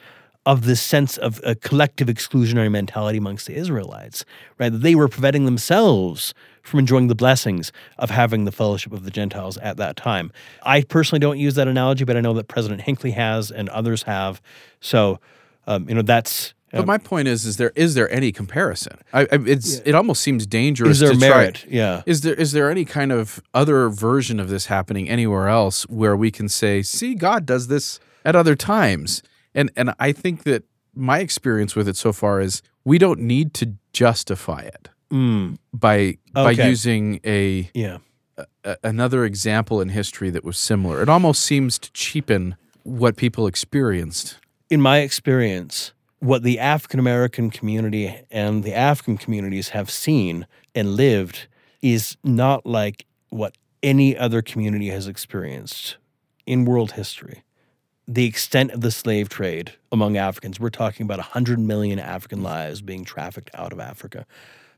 [0.46, 4.24] of this sense of a collective exclusionary mentality amongst the Israelites,
[4.58, 4.70] right?
[4.70, 9.56] They were preventing themselves from enjoying the blessings of having the fellowship of the Gentiles
[9.58, 10.32] at that time.
[10.62, 14.02] I personally don't use that analogy, but I know that President Hinckley has and others
[14.04, 14.42] have.
[14.80, 15.18] So,
[15.66, 16.54] um, you know, that's.
[16.72, 18.98] But my point is, is there is there any comparison?
[19.12, 20.90] I, I, it's it almost seems dangerous.
[20.90, 21.64] is there to try- merit?
[21.68, 22.02] Yeah.
[22.04, 26.16] Is there is there any kind of other version of this happening anywhere else where
[26.16, 29.22] we can say, see, God does this at other times?
[29.54, 30.64] And and I think that
[30.94, 36.18] my experience with it so far is we don't need to justify it Mm, by
[36.32, 37.98] by using a, yeah.
[38.64, 41.02] a another example in history that was similar.
[41.02, 44.38] It almost seems to cheapen what people experienced.
[44.70, 50.96] in my experience, what the African American community and the African communities have seen and
[50.96, 51.46] lived
[51.80, 55.96] is not like what any other community has experienced
[56.46, 57.44] in world history.
[58.06, 62.82] The extent of the slave trade among Africans, we're talking about 100 million African lives
[62.82, 64.26] being trafficked out of Africa.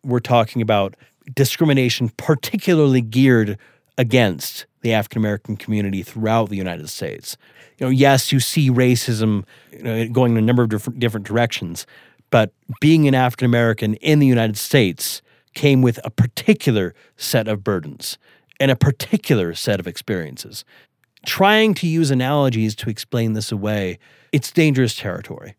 [0.04, 0.94] We're talking about
[1.34, 3.58] discrimination, particularly geared
[3.98, 7.36] against the African American community throughout the United States.
[7.78, 11.26] You know, yes, you see racism you know, going in a number of different, different
[11.26, 11.86] directions,
[12.30, 15.20] but being an African American in the United States
[15.54, 18.18] came with a particular set of burdens
[18.60, 20.64] and a particular set of experiences.
[21.26, 23.98] Trying to use analogies to explain this away,
[24.32, 25.56] it's dangerous territory.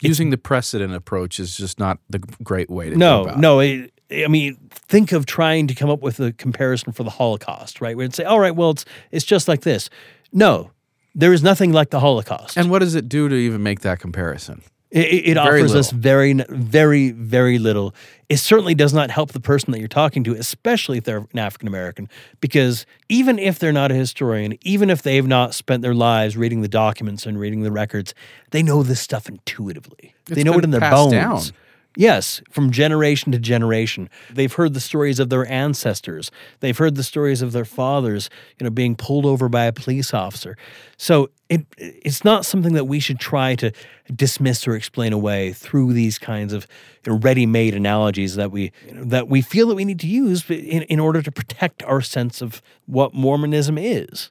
[0.00, 3.58] Using the precedent approach is just not the great way to no, go about no.
[3.58, 7.80] It, I mean, think of trying to come up with a comparison for the Holocaust,
[7.80, 7.96] right?
[7.96, 9.90] We'd say, all right, well, it's it's just like this.
[10.32, 10.70] No,
[11.14, 12.56] there is nothing like the Holocaust.
[12.56, 14.62] And what does it do to even make that comparison?
[14.90, 17.94] It, it Very offers us very, very, very little.
[18.30, 21.38] It certainly does not help the person that you're talking to, especially if they're an
[21.38, 22.08] African American,
[22.40, 26.62] because even if they're not a historian, even if they've not spent their lives reading
[26.62, 28.14] the documents and reading the records,
[28.50, 30.14] they know this stuff intuitively.
[30.26, 31.12] they know it in their bones.
[31.12, 31.42] down.
[31.96, 34.08] Yes, from generation to generation.
[34.30, 36.30] They've heard the stories of their ancestors.
[36.60, 40.14] They've heard the stories of their fathers, you know, being pulled over by a police
[40.14, 40.56] officer.
[40.96, 43.72] So it it's not something that we should try to
[44.14, 46.68] dismiss or explain away through these kinds of
[47.04, 50.82] you know, ready-made analogies that we that we feel that we need to use in,
[50.82, 54.30] in order to protect our sense of what Mormonism is.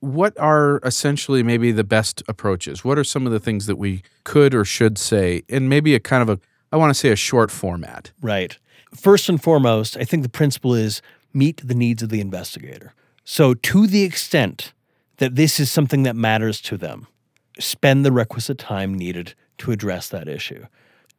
[0.00, 2.84] what are essentially maybe the best approaches?
[2.84, 6.00] What are some of the things that we could or should say in maybe a
[6.00, 6.40] kind of a
[6.70, 8.12] I want to say a short format?
[8.20, 8.58] Right.
[8.94, 11.02] First and foremost, I think the principle is
[11.32, 12.94] meet the needs of the investigator.
[13.24, 14.72] So, to the extent
[15.18, 17.06] that this is something that matters to them,
[17.58, 20.66] spend the requisite time needed to address that issue.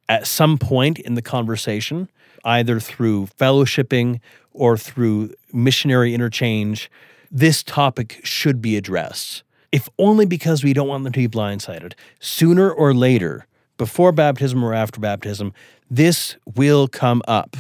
[0.08, 2.10] At some point in the conversation,
[2.44, 4.22] either through fellowshipping
[4.54, 6.90] or through missionary interchange,
[7.30, 9.44] this topic should be addressed.
[9.72, 11.94] If only because we don't want them to be blindsided.
[12.20, 13.46] Sooner or later,
[13.80, 15.54] before baptism or after baptism,
[15.89, 17.58] this will come up.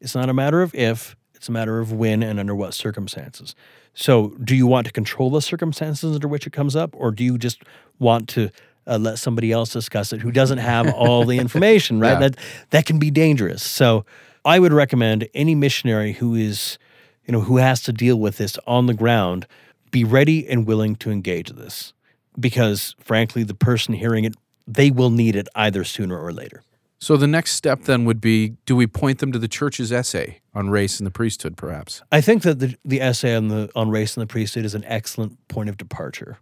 [0.00, 3.56] It's not a matter of if, it's a matter of when and under what circumstances.
[3.94, 7.24] So, do you want to control the circumstances under which it comes up, or do
[7.24, 7.62] you just
[7.98, 8.50] want to
[8.86, 11.98] uh, let somebody else discuss it who doesn't have all the information?
[11.98, 12.12] Right?
[12.12, 12.28] Yeah.
[12.28, 12.36] That
[12.70, 13.62] that can be dangerous.
[13.62, 14.04] So,
[14.44, 16.78] I would recommend any missionary who is,
[17.26, 19.46] you know, who has to deal with this on the ground,
[19.90, 21.92] be ready and willing to engage this,
[22.38, 24.34] because frankly, the person hearing it,
[24.66, 26.62] they will need it either sooner or later.
[27.02, 30.40] So the next step then would be do we point them to the church's essay
[30.54, 32.00] on race and the priesthood perhaps?
[32.12, 34.84] I think that the, the essay on the on race and the priesthood is an
[34.84, 36.38] excellent point of departure.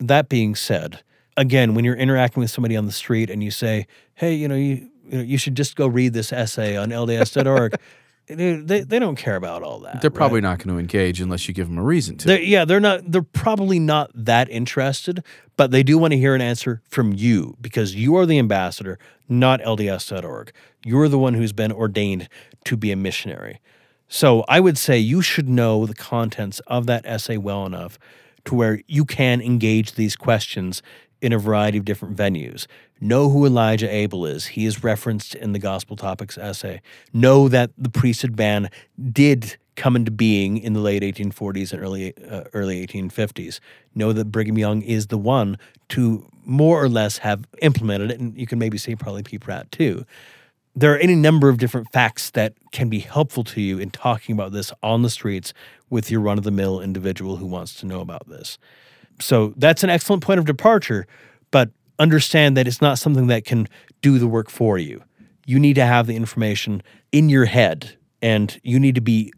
[0.00, 1.04] That being said,
[1.36, 4.56] again, when you're interacting with somebody on the street and you say, "Hey, you know,
[4.56, 7.76] you you, know, you should just go read this essay on LDS.org,"
[8.26, 10.00] they, they they don't care about all that.
[10.00, 10.16] They're right?
[10.16, 12.26] probably not going to engage unless you give them a reason to.
[12.26, 13.10] They're, yeah, they're not.
[13.10, 15.24] They're probably not that interested,
[15.56, 18.98] but they do want to hear an answer from you because you are the ambassador,
[19.28, 20.52] not LDS.org.
[20.84, 22.28] You're the one who's been ordained
[22.64, 23.60] to be a missionary.
[24.08, 27.98] So I would say you should know the contents of that essay well enough
[28.44, 30.82] to where you can engage these questions
[31.22, 32.66] in a variety of different venues.
[33.02, 34.46] Know who Elijah Abel is.
[34.46, 36.80] He is referenced in the Gospel Topics essay.
[37.12, 38.70] Know that the priesthood ban
[39.10, 43.58] did come into being in the late 1840s and early uh, early 1850s.
[43.96, 48.38] Know that Brigham Young is the one to more or less have implemented it, and
[48.38, 49.36] you can maybe say probably P.
[49.36, 50.06] Pratt too.
[50.76, 54.32] There are any number of different facts that can be helpful to you in talking
[54.32, 55.52] about this on the streets
[55.90, 58.58] with your run of the mill individual who wants to know about this.
[59.20, 61.08] So that's an excellent point of departure,
[61.50, 61.70] but
[62.02, 63.68] understand that it's not something that can
[64.00, 65.02] do the work for you.
[65.46, 69.32] You need to have the information in your head and you need to be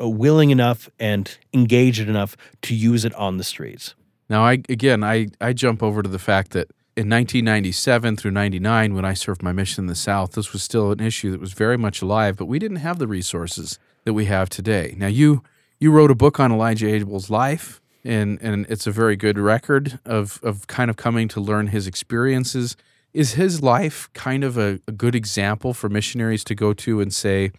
[0.00, 3.94] uh, willing enough and engaged enough to use it on the streets.
[4.28, 8.94] Now, I again, I I jump over to the fact that in 1997 through 99,
[8.94, 11.52] when I served my mission in the South, this was still an issue that was
[11.52, 14.94] very much alive, but we didn't have the resources that we have today.
[14.96, 15.42] Now, you
[15.78, 19.98] you wrote a book on Elijah Abel's life, and and it's a very good record
[20.04, 22.76] of of kind of coming to learn his experiences.
[23.12, 27.14] Is his life kind of a, a good example for missionaries to go to and
[27.14, 27.50] say,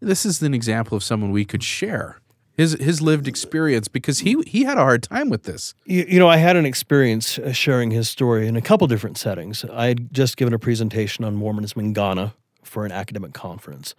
[0.00, 2.20] this is an example of someone we could share
[2.56, 5.74] his his lived experience because he he had a hard time with this.
[5.84, 9.18] You, you know, I had an experience uh, sharing his story in a couple different
[9.18, 9.64] settings.
[9.64, 13.94] I had just given a presentation on Mormonism in Ghana for an academic conference,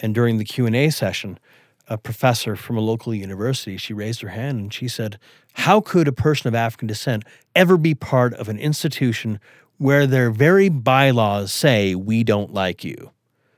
[0.00, 1.38] and during the Q and A session,
[1.88, 5.18] a professor from a local university she raised her hand and she said,
[5.54, 9.38] "How could a person of African descent ever be part of an institution
[9.78, 13.10] where their very bylaws say we don't like you?"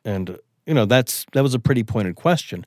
[0.05, 2.65] And you know, that's that was a pretty pointed question.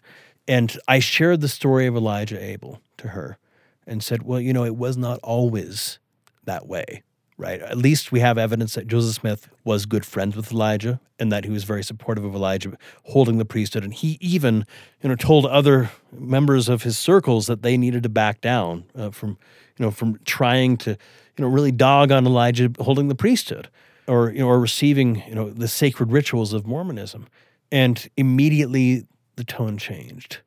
[0.47, 3.37] And I shared the story of Elijah Abel to her
[3.85, 5.99] and said, well, you know, it was not always
[6.45, 7.03] that way,
[7.39, 7.61] right?
[7.61, 11.45] At least we have evidence that Joseph Smith was good friends with Elijah and that
[11.45, 13.85] he was very supportive of Elijah holding the priesthood.
[13.85, 14.65] And he even,
[15.01, 19.09] you know, told other members of his circles that they needed to back down uh,
[19.11, 19.37] from,
[19.77, 20.97] you know, from trying to, you
[21.43, 23.69] know, really dog on Elijah holding the priesthood
[24.05, 27.25] or, you know, or receiving, you know, the sacred rituals of Mormonism.
[27.71, 30.39] And immediately the tone changed.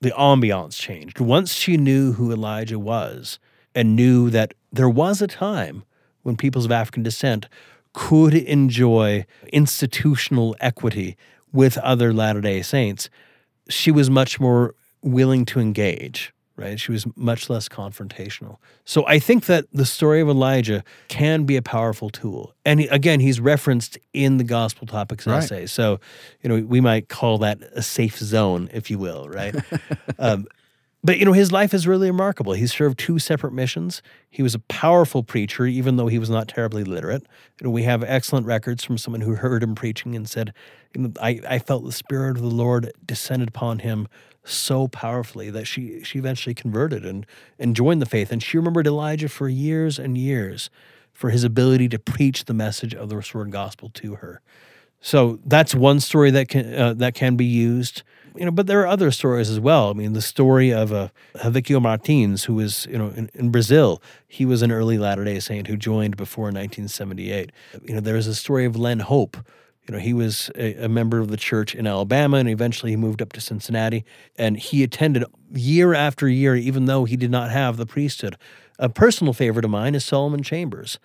[0.00, 1.20] The ambiance changed.
[1.20, 3.38] Once she knew who Elijah was
[3.74, 5.84] and knew that there was a time
[6.22, 7.46] when peoples of African descent
[7.92, 11.16] could enjoy institutional equity
[11.52, 13.10] with other Latter day Saints,
[13.68, 16.78] she was much more willing to engage, right?
[16.78, 18.58] She was much less confrontational.
[18.84, 22.54] So I think that the story of Elijah can be a powerful tool.
[22.64, 25.42] And again, he's referenced in the Gospel Topics Right.
[25.42, 25.66] essay.
[25.66, 25.98] So,
[26.42, 29.54] you know, we might call that a safe zone, if you will, right?
[30.18, 30.46] um,
[31.02, 32.52] but you know, his life is really remarkable.
[32.52, 34.02] He served two separate missions.
[34.28, 37.22] He was a powerful preacher, even though he was not terribly literate.
[37.60, 40.52] You know, we have excellent records from someone who heard him preaching and said,
[40.94, 44.08] you know, I, I felt the Spirit of the Lord descended upon him
[44.44, 47.26] so powerfully that she she eventually converted and
[47.58, 48.30] and joined the faith.
[48.30, 50.70] And she remembered Elijah for years and years
[51.12, 54.40] for his ability to preach the message of the restored gospel to her.
[55.00, 58.02] So that's one story that can uh, that can be used.
[58.36, 59.90] You know, but there are other stories as well.
[59.90, 64.02] I mean, the story of uh, Helvécio Martins, who was you know in, in Brazil,
[64.28, 67.50] he was an early Latter Day Saint who joined before 1978.
[67.84, 69.36] You know, there is a story of Len Hope.
[69.88, 72.96] You know, he was a, a member of the church in Alabama, and eventually he
[72.96, 74.04] moved up to Cincinnati,
[74.36, 78.36] and he attended year after year, even though he did not have the priesthood.
[78.78, 80.98] A personal favorite of mine is Solomon Chambers.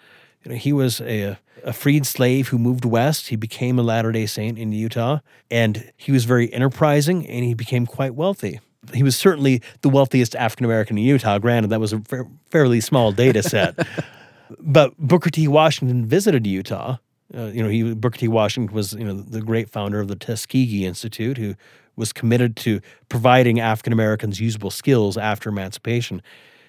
[0.45, 3.27] You know, he was a, a freed slave who moved west.
[3.27, 5.19] He became a Latter day Saint in Utah,
[5.49, 8.59] and he was very enterprising and he became quite wealthy.
[8.93, 11.39] He was certainly the wealthiest African American in Utah.
[11.39, 13.75] Granted, that was a fa- fairly small data set.
[14.59, 15.47] but Booker T.
[15.47, 16.97] Washington visited Utah.
[17.35, 18.27] Uh, you know, he Booker T.
[18.27, 21.55] Washington was you know the great founder of the Tuskegee Institute, who
[21.95, 22.79] was committed to
[23.09, 26.21] providing African Americans usable skills after emancipation.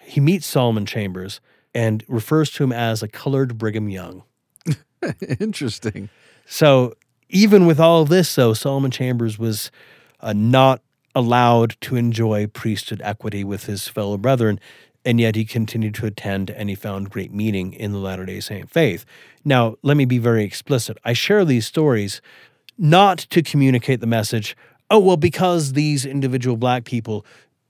[0.02, 1.40] He meets Solomon Chambers
[1.76, 4.22] and refers to him as a colored Brigham Young.
[5.38, 6.08] Interesting.
[6.46, 6.94] So
[7.28, 9.70] even with all this, though, Solomon Chambers was
[10.20, 10.80] uh, not
[11.14, 14.58] allowed to enjoy priesthood equity with his fellow brethren,
[15.04, 18.40] and yet he continued to attend and he found great meaning in the Latter day
[18.40, 19.04] Saint faith.
[19.44, 20.96] Now, let me be very explicit.
[21.04, 22.22] I share these stories
[22.78, 24.56] not to communicate the message,
[24.90, 27.26] oh, well, because these individual black people.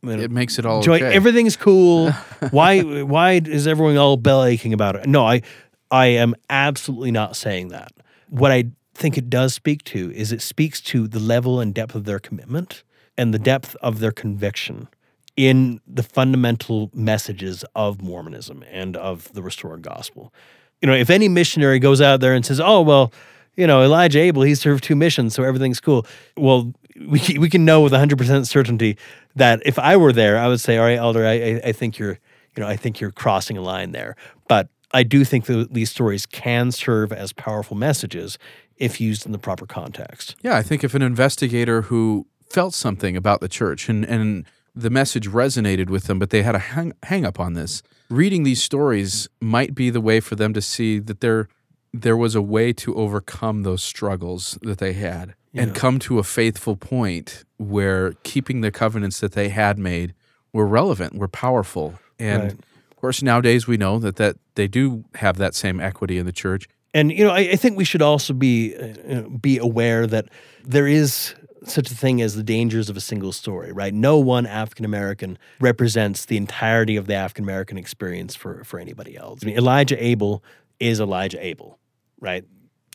[0.08, 1.14] You know, It makes it all Joy, okay.
[1.14, 2.10] everything's cool.
[2.50, 5.06] why why is everyone all bell aching about it?
[5.06, 5.42] No, I
[5.90, 7.92] I am absolutely not saying that.
[8.28, 11.94] What I think it does speak to is it speaks to the level and depth
[11.94, 12.82] of their commitment
[13.18, 14.88] and the depth of their conviction
[15.36, 20.32] in the fundamental messages of Mormonism and of the restored gospel.
[20.80, 23.12] You know, if any missionary goes out there and says, "Oh, well,
[23.54, 26.72] you know, Elijah Abel, he served two missions, so everything's cool." Well,
[27.08, 28.96] we we can know with 100% certainty
[29.34, 31.98] that if I were there, I would say, "All right, Elder, I I, I think
[31.98, 32.18] you're,
[32.56, 34.16] you know, I think you're crossing a line there."
[34.48, 38.38] But I do think that these stories can serve as powerful messages
[38.76, 40.36] if used in the proper context.
[40.42, 44.90] Yeah, I think if an investigator who felt something about the church and, and the
[44.90, 48.62] message resonated with them, but they had a hang, hang up on this, reading these
[48.62, 51.48] stories might be the way for them to see that there
[51.92, 56.22] there was a way to overcome those struggles that they had and come to a
[56.22, 60.14] faithful point where keeping the covenants that they had made
[60.52, 61.98] were relevant, were powerful.
[62.18, 62.52] And Right.
[62.52, 66.32] of course nowadays we know that, that they do have that same equity in the
[66.32, 66.68] church.
[66.94, 70.28] And you know, I, I think we should also be uh, be aware that
[70.64, 71.34] there is
[71.64, 73.92] such a thing as the dangers of a single story, right?
[73.92, 79.16] No one African American represents the entirety of the African American experience for for anybody
[79.16, 79.40] else.
[79.42, 80.42] I mean, Elijah Abel
[80.80, 81.78] is Elijah Abel,
[82.20, 82.44] right?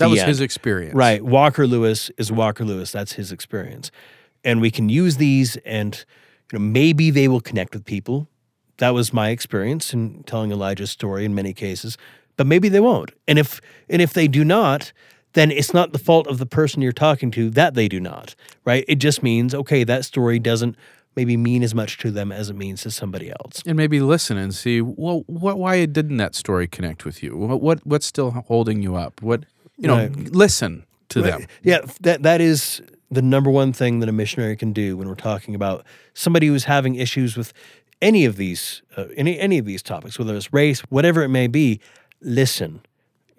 [0.02, 0.30] That was end.
[0.30, 0.96] his experience.
[0.96, 1.24] Right.
[1.24, 2.92] Walker Lewis is Walker Lewis.
[2.92, 3.92] That's his experience.
[4.44, 6.04] And we can use these and
[6.52, 8.28] you know maybe they will connect with people.
[8.78, 11.98] That was my experience in telling Elijah's story in many cases,
[12.36, 13.12] but maybe they won't.
[13.28, 14.92] And if and if they do not,
[15.34, 18.36] then it's not the fault of the person you're talking to that they do not,
[18.66, 18.84] right?
[18.88, 20.76] It just means okay, that story doesn't
[21.16, 23.62] maybe mean as much to them as it means to somebody else.
[23.66, 27.62] and maybe listen and see well what why didn't that story connect with you what,
[27.62, 29.44] what what's still holding you up what
[29.82, 30.34] you know Right.
[30.34, 34.72] listen to them Yeah, that that is the number one thing that a missionary can
[34.74, 37.52] do when we're talking about somebody who's having issues with
[38.02, 41.48] any of these uh, any any of these topics, whether it's race, whatever it may
[41.48, 41.80] be.
[42.22, 42.80] Listen.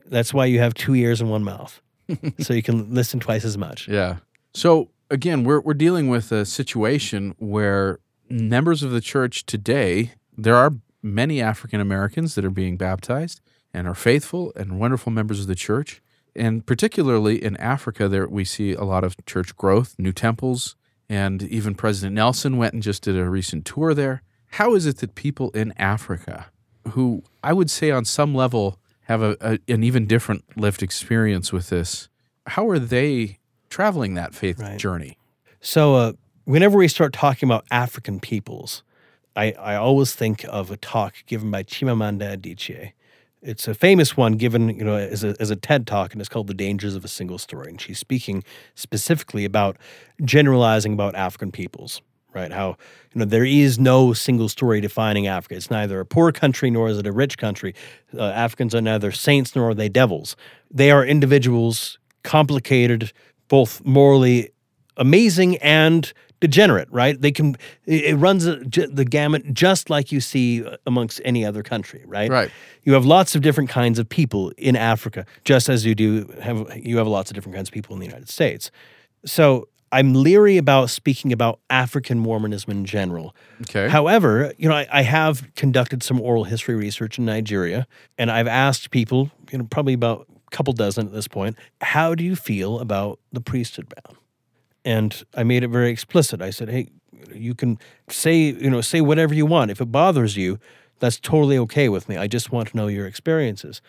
[0.07, 1.81] That's why you have two ears and one mouth,
[2.41, 3.89] so you can listen twice as much.
[3.89, 4.17] yeah
[4.55, 10.57] so again we're we're dealing with a situation where members of the church today there
[10.57, 10.73] are
[11.03, 13.41] many African Americans that are being baptized
[13.73, 16.02] and are faithful and wonderful members of the church
[16.35, 20.77] and particularly in Africa there we see a lot of church growth new temples
[21.09, 24.23] and even President Nelson went and just did a recent tour there
[24.53, 26.47] how is it that people in Africa
[26.91, 31.53] who I would say on some level have a, a an even different lived experience
[31.53, 32.09] with this.
[32.47, 33.39] How are they
[33.71, 34.79] traveling that faith Right.
[34.79, 35.19] journey?
[35.61, 36.13] So, uh,
[36.45, 38.83] whenever we start talking about African peoples,
[39.37, 42.93] I, I always think of a talk given by Chimamanda Adichie.
[43.43, 46.29] It's a famous one given, you know, as a, as a TED talk, and it's
[46.29, 48.45] called "The Dangers of a Single Story." And she's speaking
[48.77, 49.77] specifically about
[50.25, 52.01] generalizing about African peoples,
[52.33, 52.53] right?
[52.53, 52.77] How
[53.13, 55.57] you know there is no single story defining Africa.
[55.57, 57.75] It's neither a poor country nor is it a rich country.
[58.17, 60.37] Uh, Africans are neither saints nor are they devils.
[60.71, 63.13] They are individuals, complicated,
[63.49, 64.51] both morally
[64.97, 66.13] amazing and
[66.43, 67.19] degenerate, right?
[67.19, 71.63] They can it runs uh, the gamut just like you see uh, amongst any other
[71.63, 72.29] country, right?
[72.29, 72.51] Right.
[72.83, 76.69] You have lots of different kinds of people in Africa, just as you do have
[76.77, 78.73] you have lots of different kinds of people in the United States.
[79.25, 83.37] So I'm leery about speaking about African Mormonism in general.
[83.63, 83.89] Okay.
[83.89, 87.87] However, you know, I, I, have conducted some oral history research in Nigeria,
[88.19, 92.15] and I've asked people, you know, probably about a couple dozen at this point, how
[92.17, 94.17] do you feel about the priesthood ban?
[94.85, 96.43] And I made it very explicit.
[96.43, 96.89] I said, "Hey,
[97.35, 97.79] you can
[98.09, 99.71] say you know say whatever you want.
[99.71, 100.59] If it bothers you,
[100.99, 102.17] that's totally okay with me.
[102.17, 103.81] I just want to know your experiences."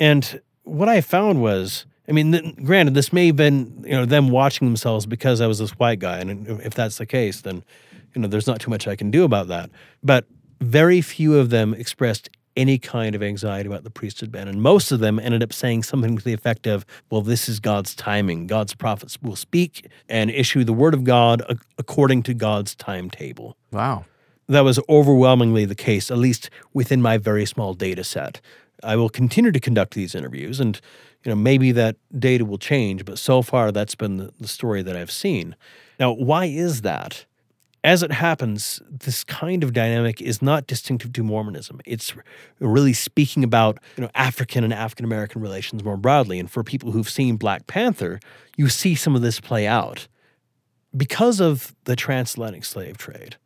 [0.00, 4.04] And what I found was, I mean, th- granted, this may have been you know
[4.04, 7.62] them watching themselves because I was this white guy, and if that's the case, then
[8.14, 9.70] you know there's not too much I can do about that.
[10.02, 10.26] But
[10.60, 12.28] very few of them expressed
[12.58, 14.48] any kind of anxiety about the priesthood ban.
[14.48, 17.60] And most of them ended up saying something to the effect of, well, this is
[17.60, 18.48] God's timing.
[18.48, 21.40] God's prophets will speak and issue the word of God
[21.78, 23.56] according to God's timetable.
[23.70, 24.04] Wow.
[24.48, 28.40] That was overwhelmingly the case, at least within my very small data set.
[28.82, 30.80] I will continue to conduct these interviews and
[31.24, 34.82] you know maybe that data will change, but so far that's been the, the story
[34.82, 35.54] that I've seen.
[35.98, 37.24] Now, why is that?
[37.84, 41.80] As it happens, this kind of dynamic is not distinctive to Mormonism.
[41.84, 42.12] It's
[42.58, 46.38] really speaking about you know African and African American relations more broadly.
[46.38, 48.18] And for people who've seen Black Panther,
[48.56, 50.08] you see some of this play out
[50.96, 53.36] because of the transatlantic slave trade.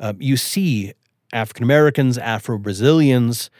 [0.00, 0.92] Uh, you see
[1.32, 3.50] African Americans, Afro Brazilians,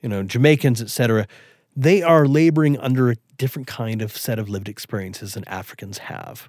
[0.00, 1.26] you know Jamaicans, etc.
[1.74, 6.48] They are laboring under a different kind of set of lived experiences than Africans have.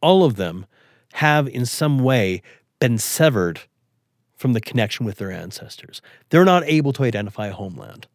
[0.00, 0.66] All of them
[1.16, 2.42] have in some way
[2.78, 3.60] been severed
[4.36, 6.02] from the connection with their ancestors.
[6.28, 8.06] They're not able to identify a homeland.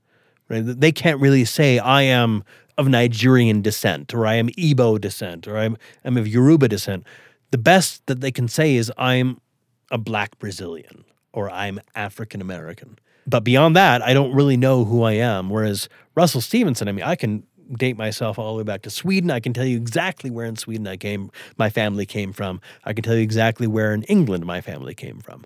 [0.47, 0.61] Right?
[0.63, 2.43] They can't really say, I am
[2.77, 7.03] of Nigerian descent, or I am Igbo descent, or I'm, I'm of Yoruba descent.
[7.49, 9.41] The best that they can say is, I'm
[9.89, 12.99] a black Brazilian, or I'm African American.
[13.25, 15.49] But beyond that, I don't really know who I am.
[15.49, 17.43] Whereas Russell Stevenson, I mean, I can
[17.77, 19.31] date myself all the way back to Sweden.
[19.31, 22.61] I can tell you exactly where in Sweden I came, my family came from.
[22.83, 25.45] I can tell you exactly where in England my family came from.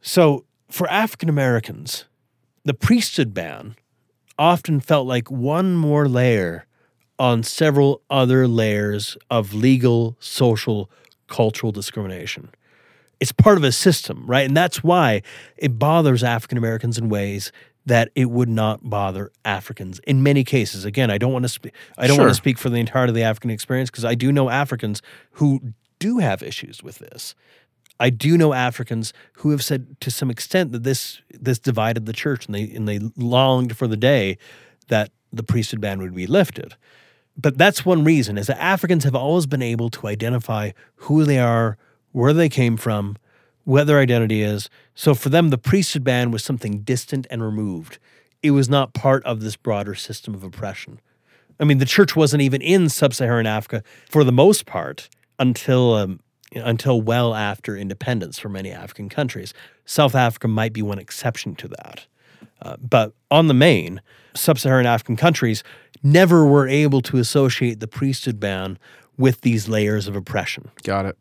[0.00, 2.04] So for African Americans,
[2.64, 3.76] the priesthood ban
[4.38, 6.66] often felt like one more layer
[7.18, 10.90] on several other layers of legal, social,
[11.28, 12.50] cultural discrimination.
[13.20, 14.46] It's part of a system, right?
[14.46, 15.22] And that's why
[15.56, 17.52] it bothers African Americans in ways
[17.86, 20.84] that it would not bother Africans in many cases.
[20.84, 21.74] Again, I don't want to speak.
[21.98, 22.24] I don't sure.
[22.24, 25.02] want to speak for the entirety of the African experience because I do know Africans
[25.32, 25.60] who
[25.98, 27.34] do have issues with this.
[28.00, 32.12] I do know Africans who have said to some extent that this this divided the
[32.12, 34.38] church and they and they longed for the day
[34.88, 36.74] that the priesthood ban would be lifted.
[37.36, 41.38] But that's one reason is that Africans have always been able to identify who they
[41.38, 41.76] are,
[42.12, 43.16] where they came from,
[43.64, 44.70] what their identity is.
[44.94, 47.98] So for them, the priesthood ban was something distant and removed.
[48.42, 51.00] It was not part of this broader system of oppression.
[51.58, 55.08] I mean, the church wasn't even in sub-Saharan Africa for the most part
[55.38, 56.20] until um,
[56.54, 59.52] until well after independence for many African countries.
[59.84, 62.06] South Africa might be one exception to that,
[62.62, 64.00] uh, but on the main,
[64.34, 65.64] sub-Saharan African countries
[66.02, 68.78] never were able to associate the priesthood ban
[69.16, 70.70] with these layers of oppression.
[70.82, 71.16] Got it.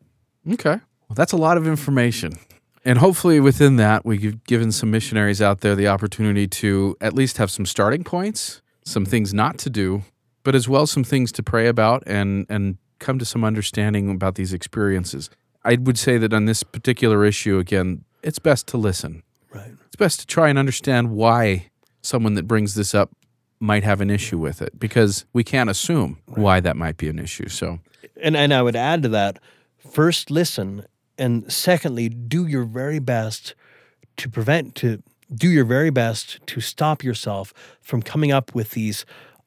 [0.51, 0.79] Okay.
[1.13, 2.39] Well, that's a lot of information.
[2.83, 7.37] And hopefully, within that, we've given some missionaries out there the opportunity to at least
[7.37, 10.01] have some starting points, some things not to do,
[10.41, 14.33] but as well some things to pray about and, and come to some understanding about
[14.33, 15.29] these experiences.
[15.63, 19.21] I would say that on this particular issue, again, it's best to listen.
[19.53, 19.71] Right.
[19.85, 21.69] It's best to try and understand why
[22.01, 23.11] someone that brings this up
[23.59, 26.39] might have an issue with it because we can't assume right.
[26.39, 27.49] why that might be an issue.
[27.49, 27.81] So,
[28.19, 29.37] and and I would add to that:
[29.77, 30.87] first listen
[31.17, 33.55] and secondly, do your very best
[34.17, 35.01] to prevent to
[35.33, 39.05] do your very best to stop yourself from coming up with these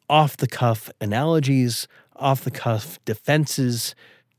[0.09, 1.87] off the cuff analogies,
[2.17, 3.95] off the cuff defenses,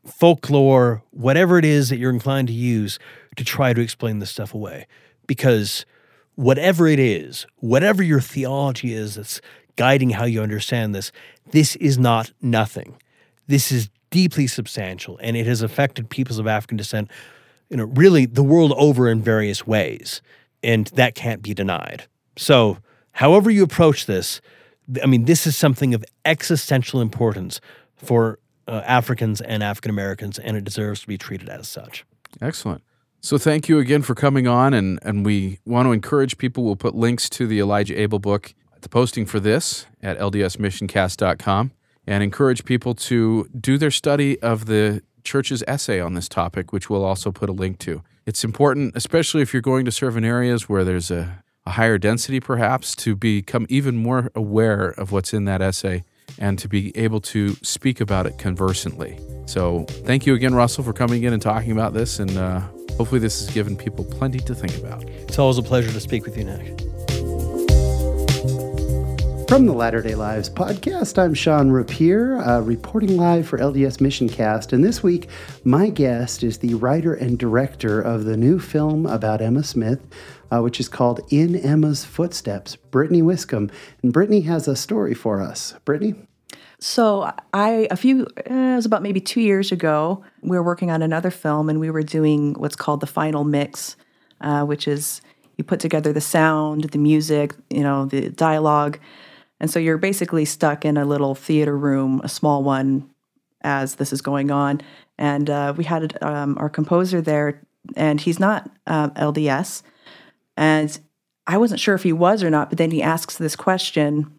[0.05, 2.99] folklore, whatever it is that you're inclined to use
[3.35, 4.87] to try to explain this stuff away.
[5.27, 5.85] Because
[6.35, 9.41] whatever it is, whatever your theology is that's
[9.75, 11.11] guiding how you understand this,
[11.51, 12.97] this is not nothing.
[13.47, 17.09] This is deeply substantial, and it has affected peoples of African descent,
[17.69, 20.21] you know, really the world over in various ways,
[20.63, 22.07] and that can't be denied.
[22.37, 22.77] So
[23.11, 24.41] however you approach this,
[25.03, 27.59] I mean, this is something of existential importance
[27.95, 32.05] for uh, Africans and African Americans, and it deserves to be treated as such.
[32.41, 32.83] Excellent.
[33.21, 36.63] So thank you again for coming on, and and we want to encourage people.
[36.63, 38.53] We'll put links to the Elijah Abel book
[38.87, 41.71] the posting for this at ldsmissioncast.com,
[42.07, 46.89] and encourage people to do their study of the church's essay on this topic, which
[46.89, 48.01] we'll also put a link to.
[48.25, 51.97] It's important, especially if you're going to serve in areas where there's a, a higher
[51.97, 56.03] density, perhaps, to become even more aware of what's in that essay
[56.39, 59.19] and to be able to speak about it conversantly.
[59.45, 62.19] So, thank you again, Russell, for coming in and talking about this.
[62.19, 62.61] And uh,
[62.97, 65.03] hopefully, this has given people plenty to think about.
[65.05, 66.86] It's always a pleasure to speak with you, Nick.
[69.47, 74.27] From the Latter day Lives podcast, I'm Sean Rapier, uh, reporting live for LDS Mission
[74.27, 74.73] Cast.
[74.73, 75.29] And this week,
[75.63, 80.01] my guest is the writer and director of the new film about Emma Smith,
[80.51, 83.71] uh, which is called In Emma's Footsteps, Brittany Wiscombe.
[84.03, 85.73] And Brittany has a story for us.
[85.85, 86.15] Brittany?
[86.79, 90.25] So I a few uh, it was about maybe two years ago.
[90.41, 93.95] We were working on another film, and we were doing what's called the final mix,
[94.41, 95.21] uh, which is
[95.57, 98.99] you put together the sound, the music, you know, the dialogue,
[99.59, 103.09] and so you're basically stuck in a little theater room, a small one,
[103.61, 104.81] as this is going on.
[105.17, 107.61] And uh, we had um, our composer there,
[107.95, 109.81] and he's not um, LDS,
[110.55, 110.99] and
[111.47, 112.69] I wasn't sure if he was or not.
[112.69, 114.31] But then he asks this question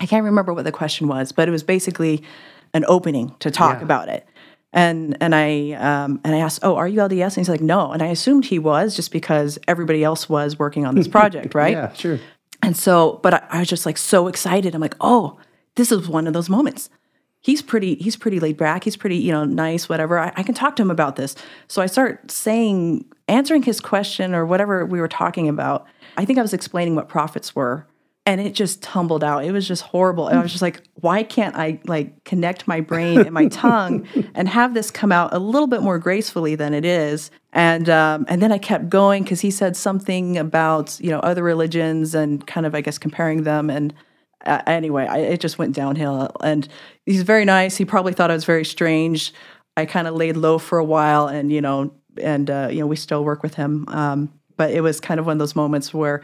[0.00, 2.22] I can't remember what the question was, but it was basically
[2.72, 3.84] an opening to talk Yeah.
[3.84, 4.26] about it.
[4.72, 7.90] And and I um, and I asked, "Oh, are you LDS?" And he's like, "No."
[7.92, 11.72] And I assumed he was just because everybody else was working on this project, right?
[11.72, 12.18] Yeah, sure.
[12.68, 14.74] And so, but I, I was just like so excited.
[14.74, 15.38] I'm like, "Oh,
[15.76, 16.90] this is one of those moments."
[17.40, 17.94] He's pretty.
[17.94, 18.84] He's pretty laid back.
[18.84, 19.88] He's pretty, you know, nice.
[19.88, 20.18] Whatever.
[20.18, 21.34] I, I can talk to him about this.
[21.68, 25.86] So I start saying, answering his question or whatever we were talking about.
[26.18, 27.86] I think I was explaining what prophets were,
[28.28, 29.42] and it just tumbled out.
[29.46, 30.28] It was just horrible.
[30.28, 34.06] And I was just like, why can't I like connect my brain and my tongue
[34.34, 37.30] and have this come out a little bit more gracefully than it is?
[37.54, 41.42] And um, and then I kept going because he said something about you know other
[41.42, 43.94] religions and kind of I guess comparing them and.
[44.46, 46.30] Uh, anyway, I, it just went downhill.
[46.40, 46.68] And
[47.04, 47.76] he's very nice.
[47.76, 49.34] He probably thought I was very strange.
[49.76, 52.86] I kind of laid low for a while, and you know, and uh, you know,
[52.86, 53.84] we still work with him.
[53.88, 56.22] Um, but it was kind of one of those moments where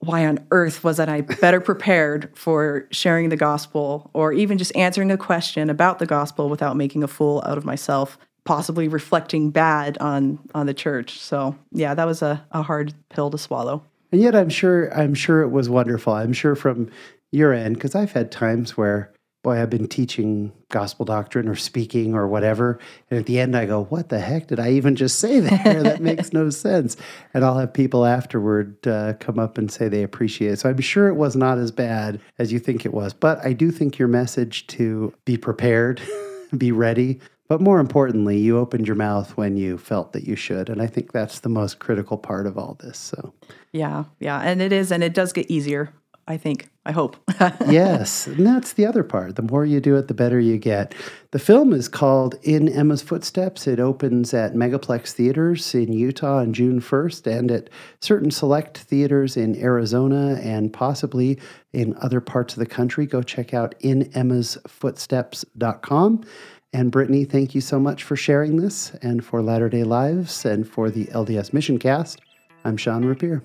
[0.00, 5.10] why on earth wasn't I better prepared for sharing the gospel or even just answering
[5.10, 9.98] a question about the gospel without making a fool out of myself, possibly reflecting bad
[9.98, 11.20] on on the church.
[11.20, 13.82] So yeah, that was a, a hard pill to swallow.
[14.10, 16.14] And yet, I'm sure I'm sure it was wonderful.
[16.14, 16.90] I'm sure from
[17.30, 22.14] your end, because I've had times where, boy, I've been teaching gospel doctrine or speaking
[22.14, 22.78] or whatever,
[23.10, 25.82] and at the end I go, "What the heck did I even just say there?
[25.82, 26.96] that makes no sense."
[27.32, 30.58] And I'll have people afterward uh, come up and say they appreciate it.
[30.58, 33.12] So I'm sure it was not as bad as you think it was.
[33.12, 36.02] But I do think your message to be prepared,
[36.56, 37.20] be ready.
[37.48, 40.68] But more importantly, you opened your mouth when you felt that you should.
[40.68, 42.96] And I think that's the most critical part of all this.
[42.96, 43.34] So
[43.72, 45.92] Yeah, yeah, and it is, and it does get easier.
[46.30, 46.68] I think.
[46.86, 47.16] I hope.
[47.68, 49.34] yes, and that's the other part.
[49.34, 50.94] The more you do it, the better you get.
[51.32, 53.66] The film is called In Emma's Footsteps.
[53.66, 57.68] It opens at Megaplex Theaters in Utah on June 1st and at
[58.00, 61.36] certain select theaters in Arizona and possibly
[61.72, 63.06] in other parts of the country.
[63.06, 66.24] Go check out inemmasfootsteps.com.
[66.72, 70.68] And Brittany, thank you so much for sharing this and for Latter day Lives and
[70.68, 72.20] for the LDS Mission Cast.
[72.64, 73.42] I'm Sean Rapier.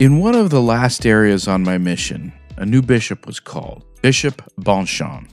[0.00, 4.40] In one of the last areas on my mission, a new bishop was called, Bishop
[4.58, 5.28] Bonchon.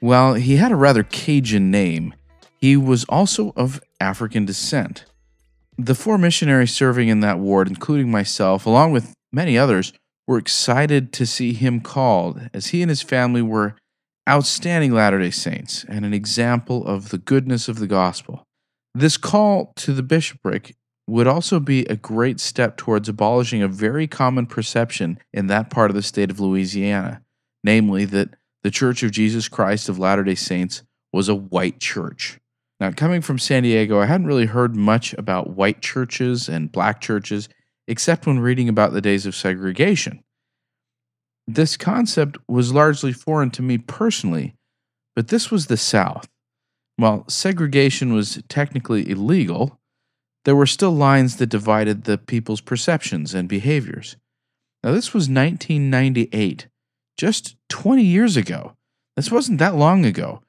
[0.00, 2.12] While he had a rather Cajun name,
[2.60, 5.04] he was also of African descent.
[5.78, 9.92] The four missionaries serving in that ward, including myself, along with many others,
[10.26, 13.76] were excited to see him called, as he and his family were
[14.28, 18.42] outstanding Latter day Saints and an example of the goodness of the gospel.
[18.96, 20.74] This call to the bishopric
[21.08, 25.90] would also be a great step towards abolishing a very common perception in that part
[25.90, 27.22] of the state of Louisiana,
[27.64, 32.38] namely that the Church of Jesus Christ of Latter day Saints was a white church.
[32.78, 37.00] Now, coming from San Diego, I hadn't really heard much about white churches and black
[37.00, 37.48] churches,
[37.86, 40.22] except when reading about the days of segregation.
[41.46, 44.54] This concept was largely foreign to me personally,
[45.16, 46.28] but this was the South.
[46.96, 49.77] While segregation was technically illegal,
[50.48, 54.16] there were still lines that divided the people's perceptions and behaviors.
[54.82, 56.68] Now, this was 1998,
[57.18, 58.72] just 20 years ago.
[59.14, 60.40] This wasn't that long ago.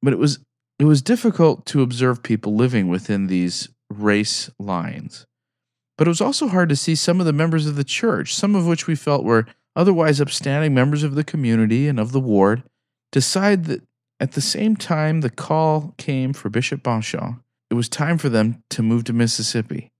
[0.00, 0.38] But it was
[0.78, 5.26] it was difficult to observe people living within these race lines.
[5.98, 8.54] But it was also hard to see some of the members of the church, some
[8.54, 9.44] of which we felt were
[9.76, 12.62] otherwise upstanding members of the community and of the ward,
[13.12, 13.82] decide that
[14.20, 18.62] at the same time the call came for Bishop Beauchamp, it was time for them
[18.70, 19.90] to move to Mississippi.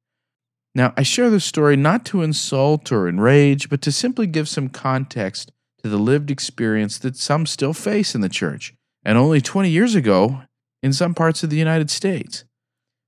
[0.74, 4.68] Now, I share this story not to insult or enrage, but to simply give some
[4.68, 5.50] context
[5.82, 9.94] to the lived experience that some still face in the church, and only 20 years
[9.94, 10.42] ago
[10.82, 12.44] in some parts of the United States.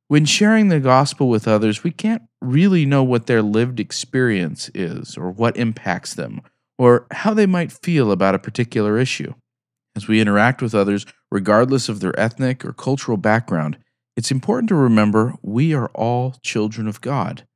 [0.09, 5.19] When sharing the gospel with others, we can't really know what their lived experience is,
[5.19, 6.41] or what impacts them,
[6.79, 9.35] or how they might feel about a particular issue.
[9.95, 13.77] As we interact with others, regardless of their ethnic or cultural background,
[14.19, 17.47] it's important to remember we are all children of God.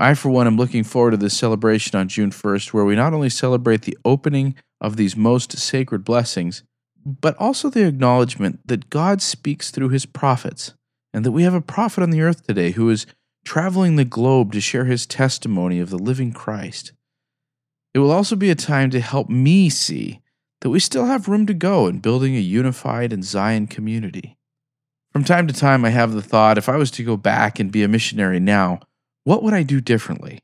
[0.00, 3.14] I, for one, am looking forward to this celebration on June 1st, where we not
[3.14, 6.64] only celebrate the opening of these most sacred blessings,
[7.06, 10.74] but also the acknowledgement that God speaks through his prophets,
[11.14, 13.06] and that we have a prophet on the earth today who is
[13.44, 16.90] traveling the globe to share his testimony of the living Christ.
[17.94, 20.20] It will also be a time to help me see
[20.62, 24.34] that we still have room to go in building a unified and Zion community.
[25.18, 27.72] From time to time, I have the thought if I was to go back and
[27.72, 28.78] be a missionary now,
[29.24, 30.38] what would I do differently?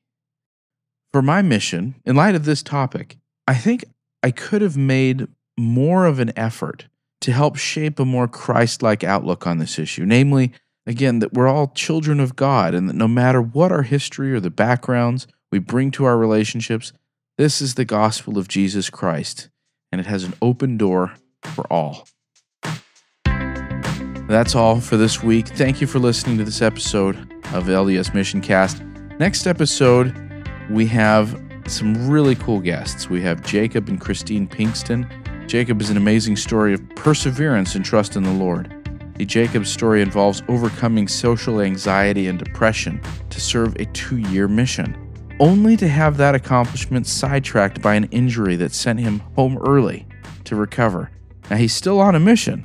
[1.12, 3.16] For my mission, in light of this topic,
[3.46, 3.84] I think
[4.24, 6.88] I could have made more of an effort
[7.20, 10.04] to help shape a more Christ like outlook on this issue.
[10.04, 10.50] Namely,
[10.88, 14.40] again, that we're all children of God and that no matter what our history or
[14.40, 16.92] the backgrounds we bring to our relationships,
[17.38, 19.50] this is the gospel of Jesus Christ,
[19.92, 21.12] and it has an open door
[21.44, 22.08] for all.
[24.26, 25.48] That's all for this week.
[25.48, 27.16] Thank you for listening to this episode
[27.52, 28.82] of LDS Mission Cast.
[29.18, 30.16] Next episode,
[30.70, 33.10] we have some really cool guests.
[33.10, 35.06] We have Jacob and Christine Pinkston.
[35.46, 38.70] Jacob is an amazing story of perseverance and trust in the Lord.
[39.18, 44.96] The Jacob's story involves overcoming social anxiety and depression to serve a two year mission,
[45.38, 50.06] only to have that accomplishment sidetracked by an injury that sent him home early
[50.44, 51.10] to recover.
[51.50, 52.64] Now, he's still on a mission,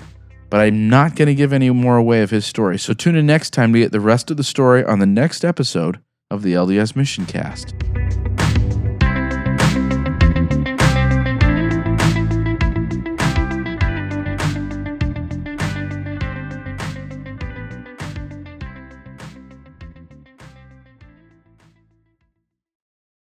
[0.49, 2.79] but I'm not going to give any more away of his story.
[2.79, 5.45] So tune in next time to get the rest of the story on the next
[5.45, 5.99] episode
[6.31, 7.73] of the LDS Mission Cast.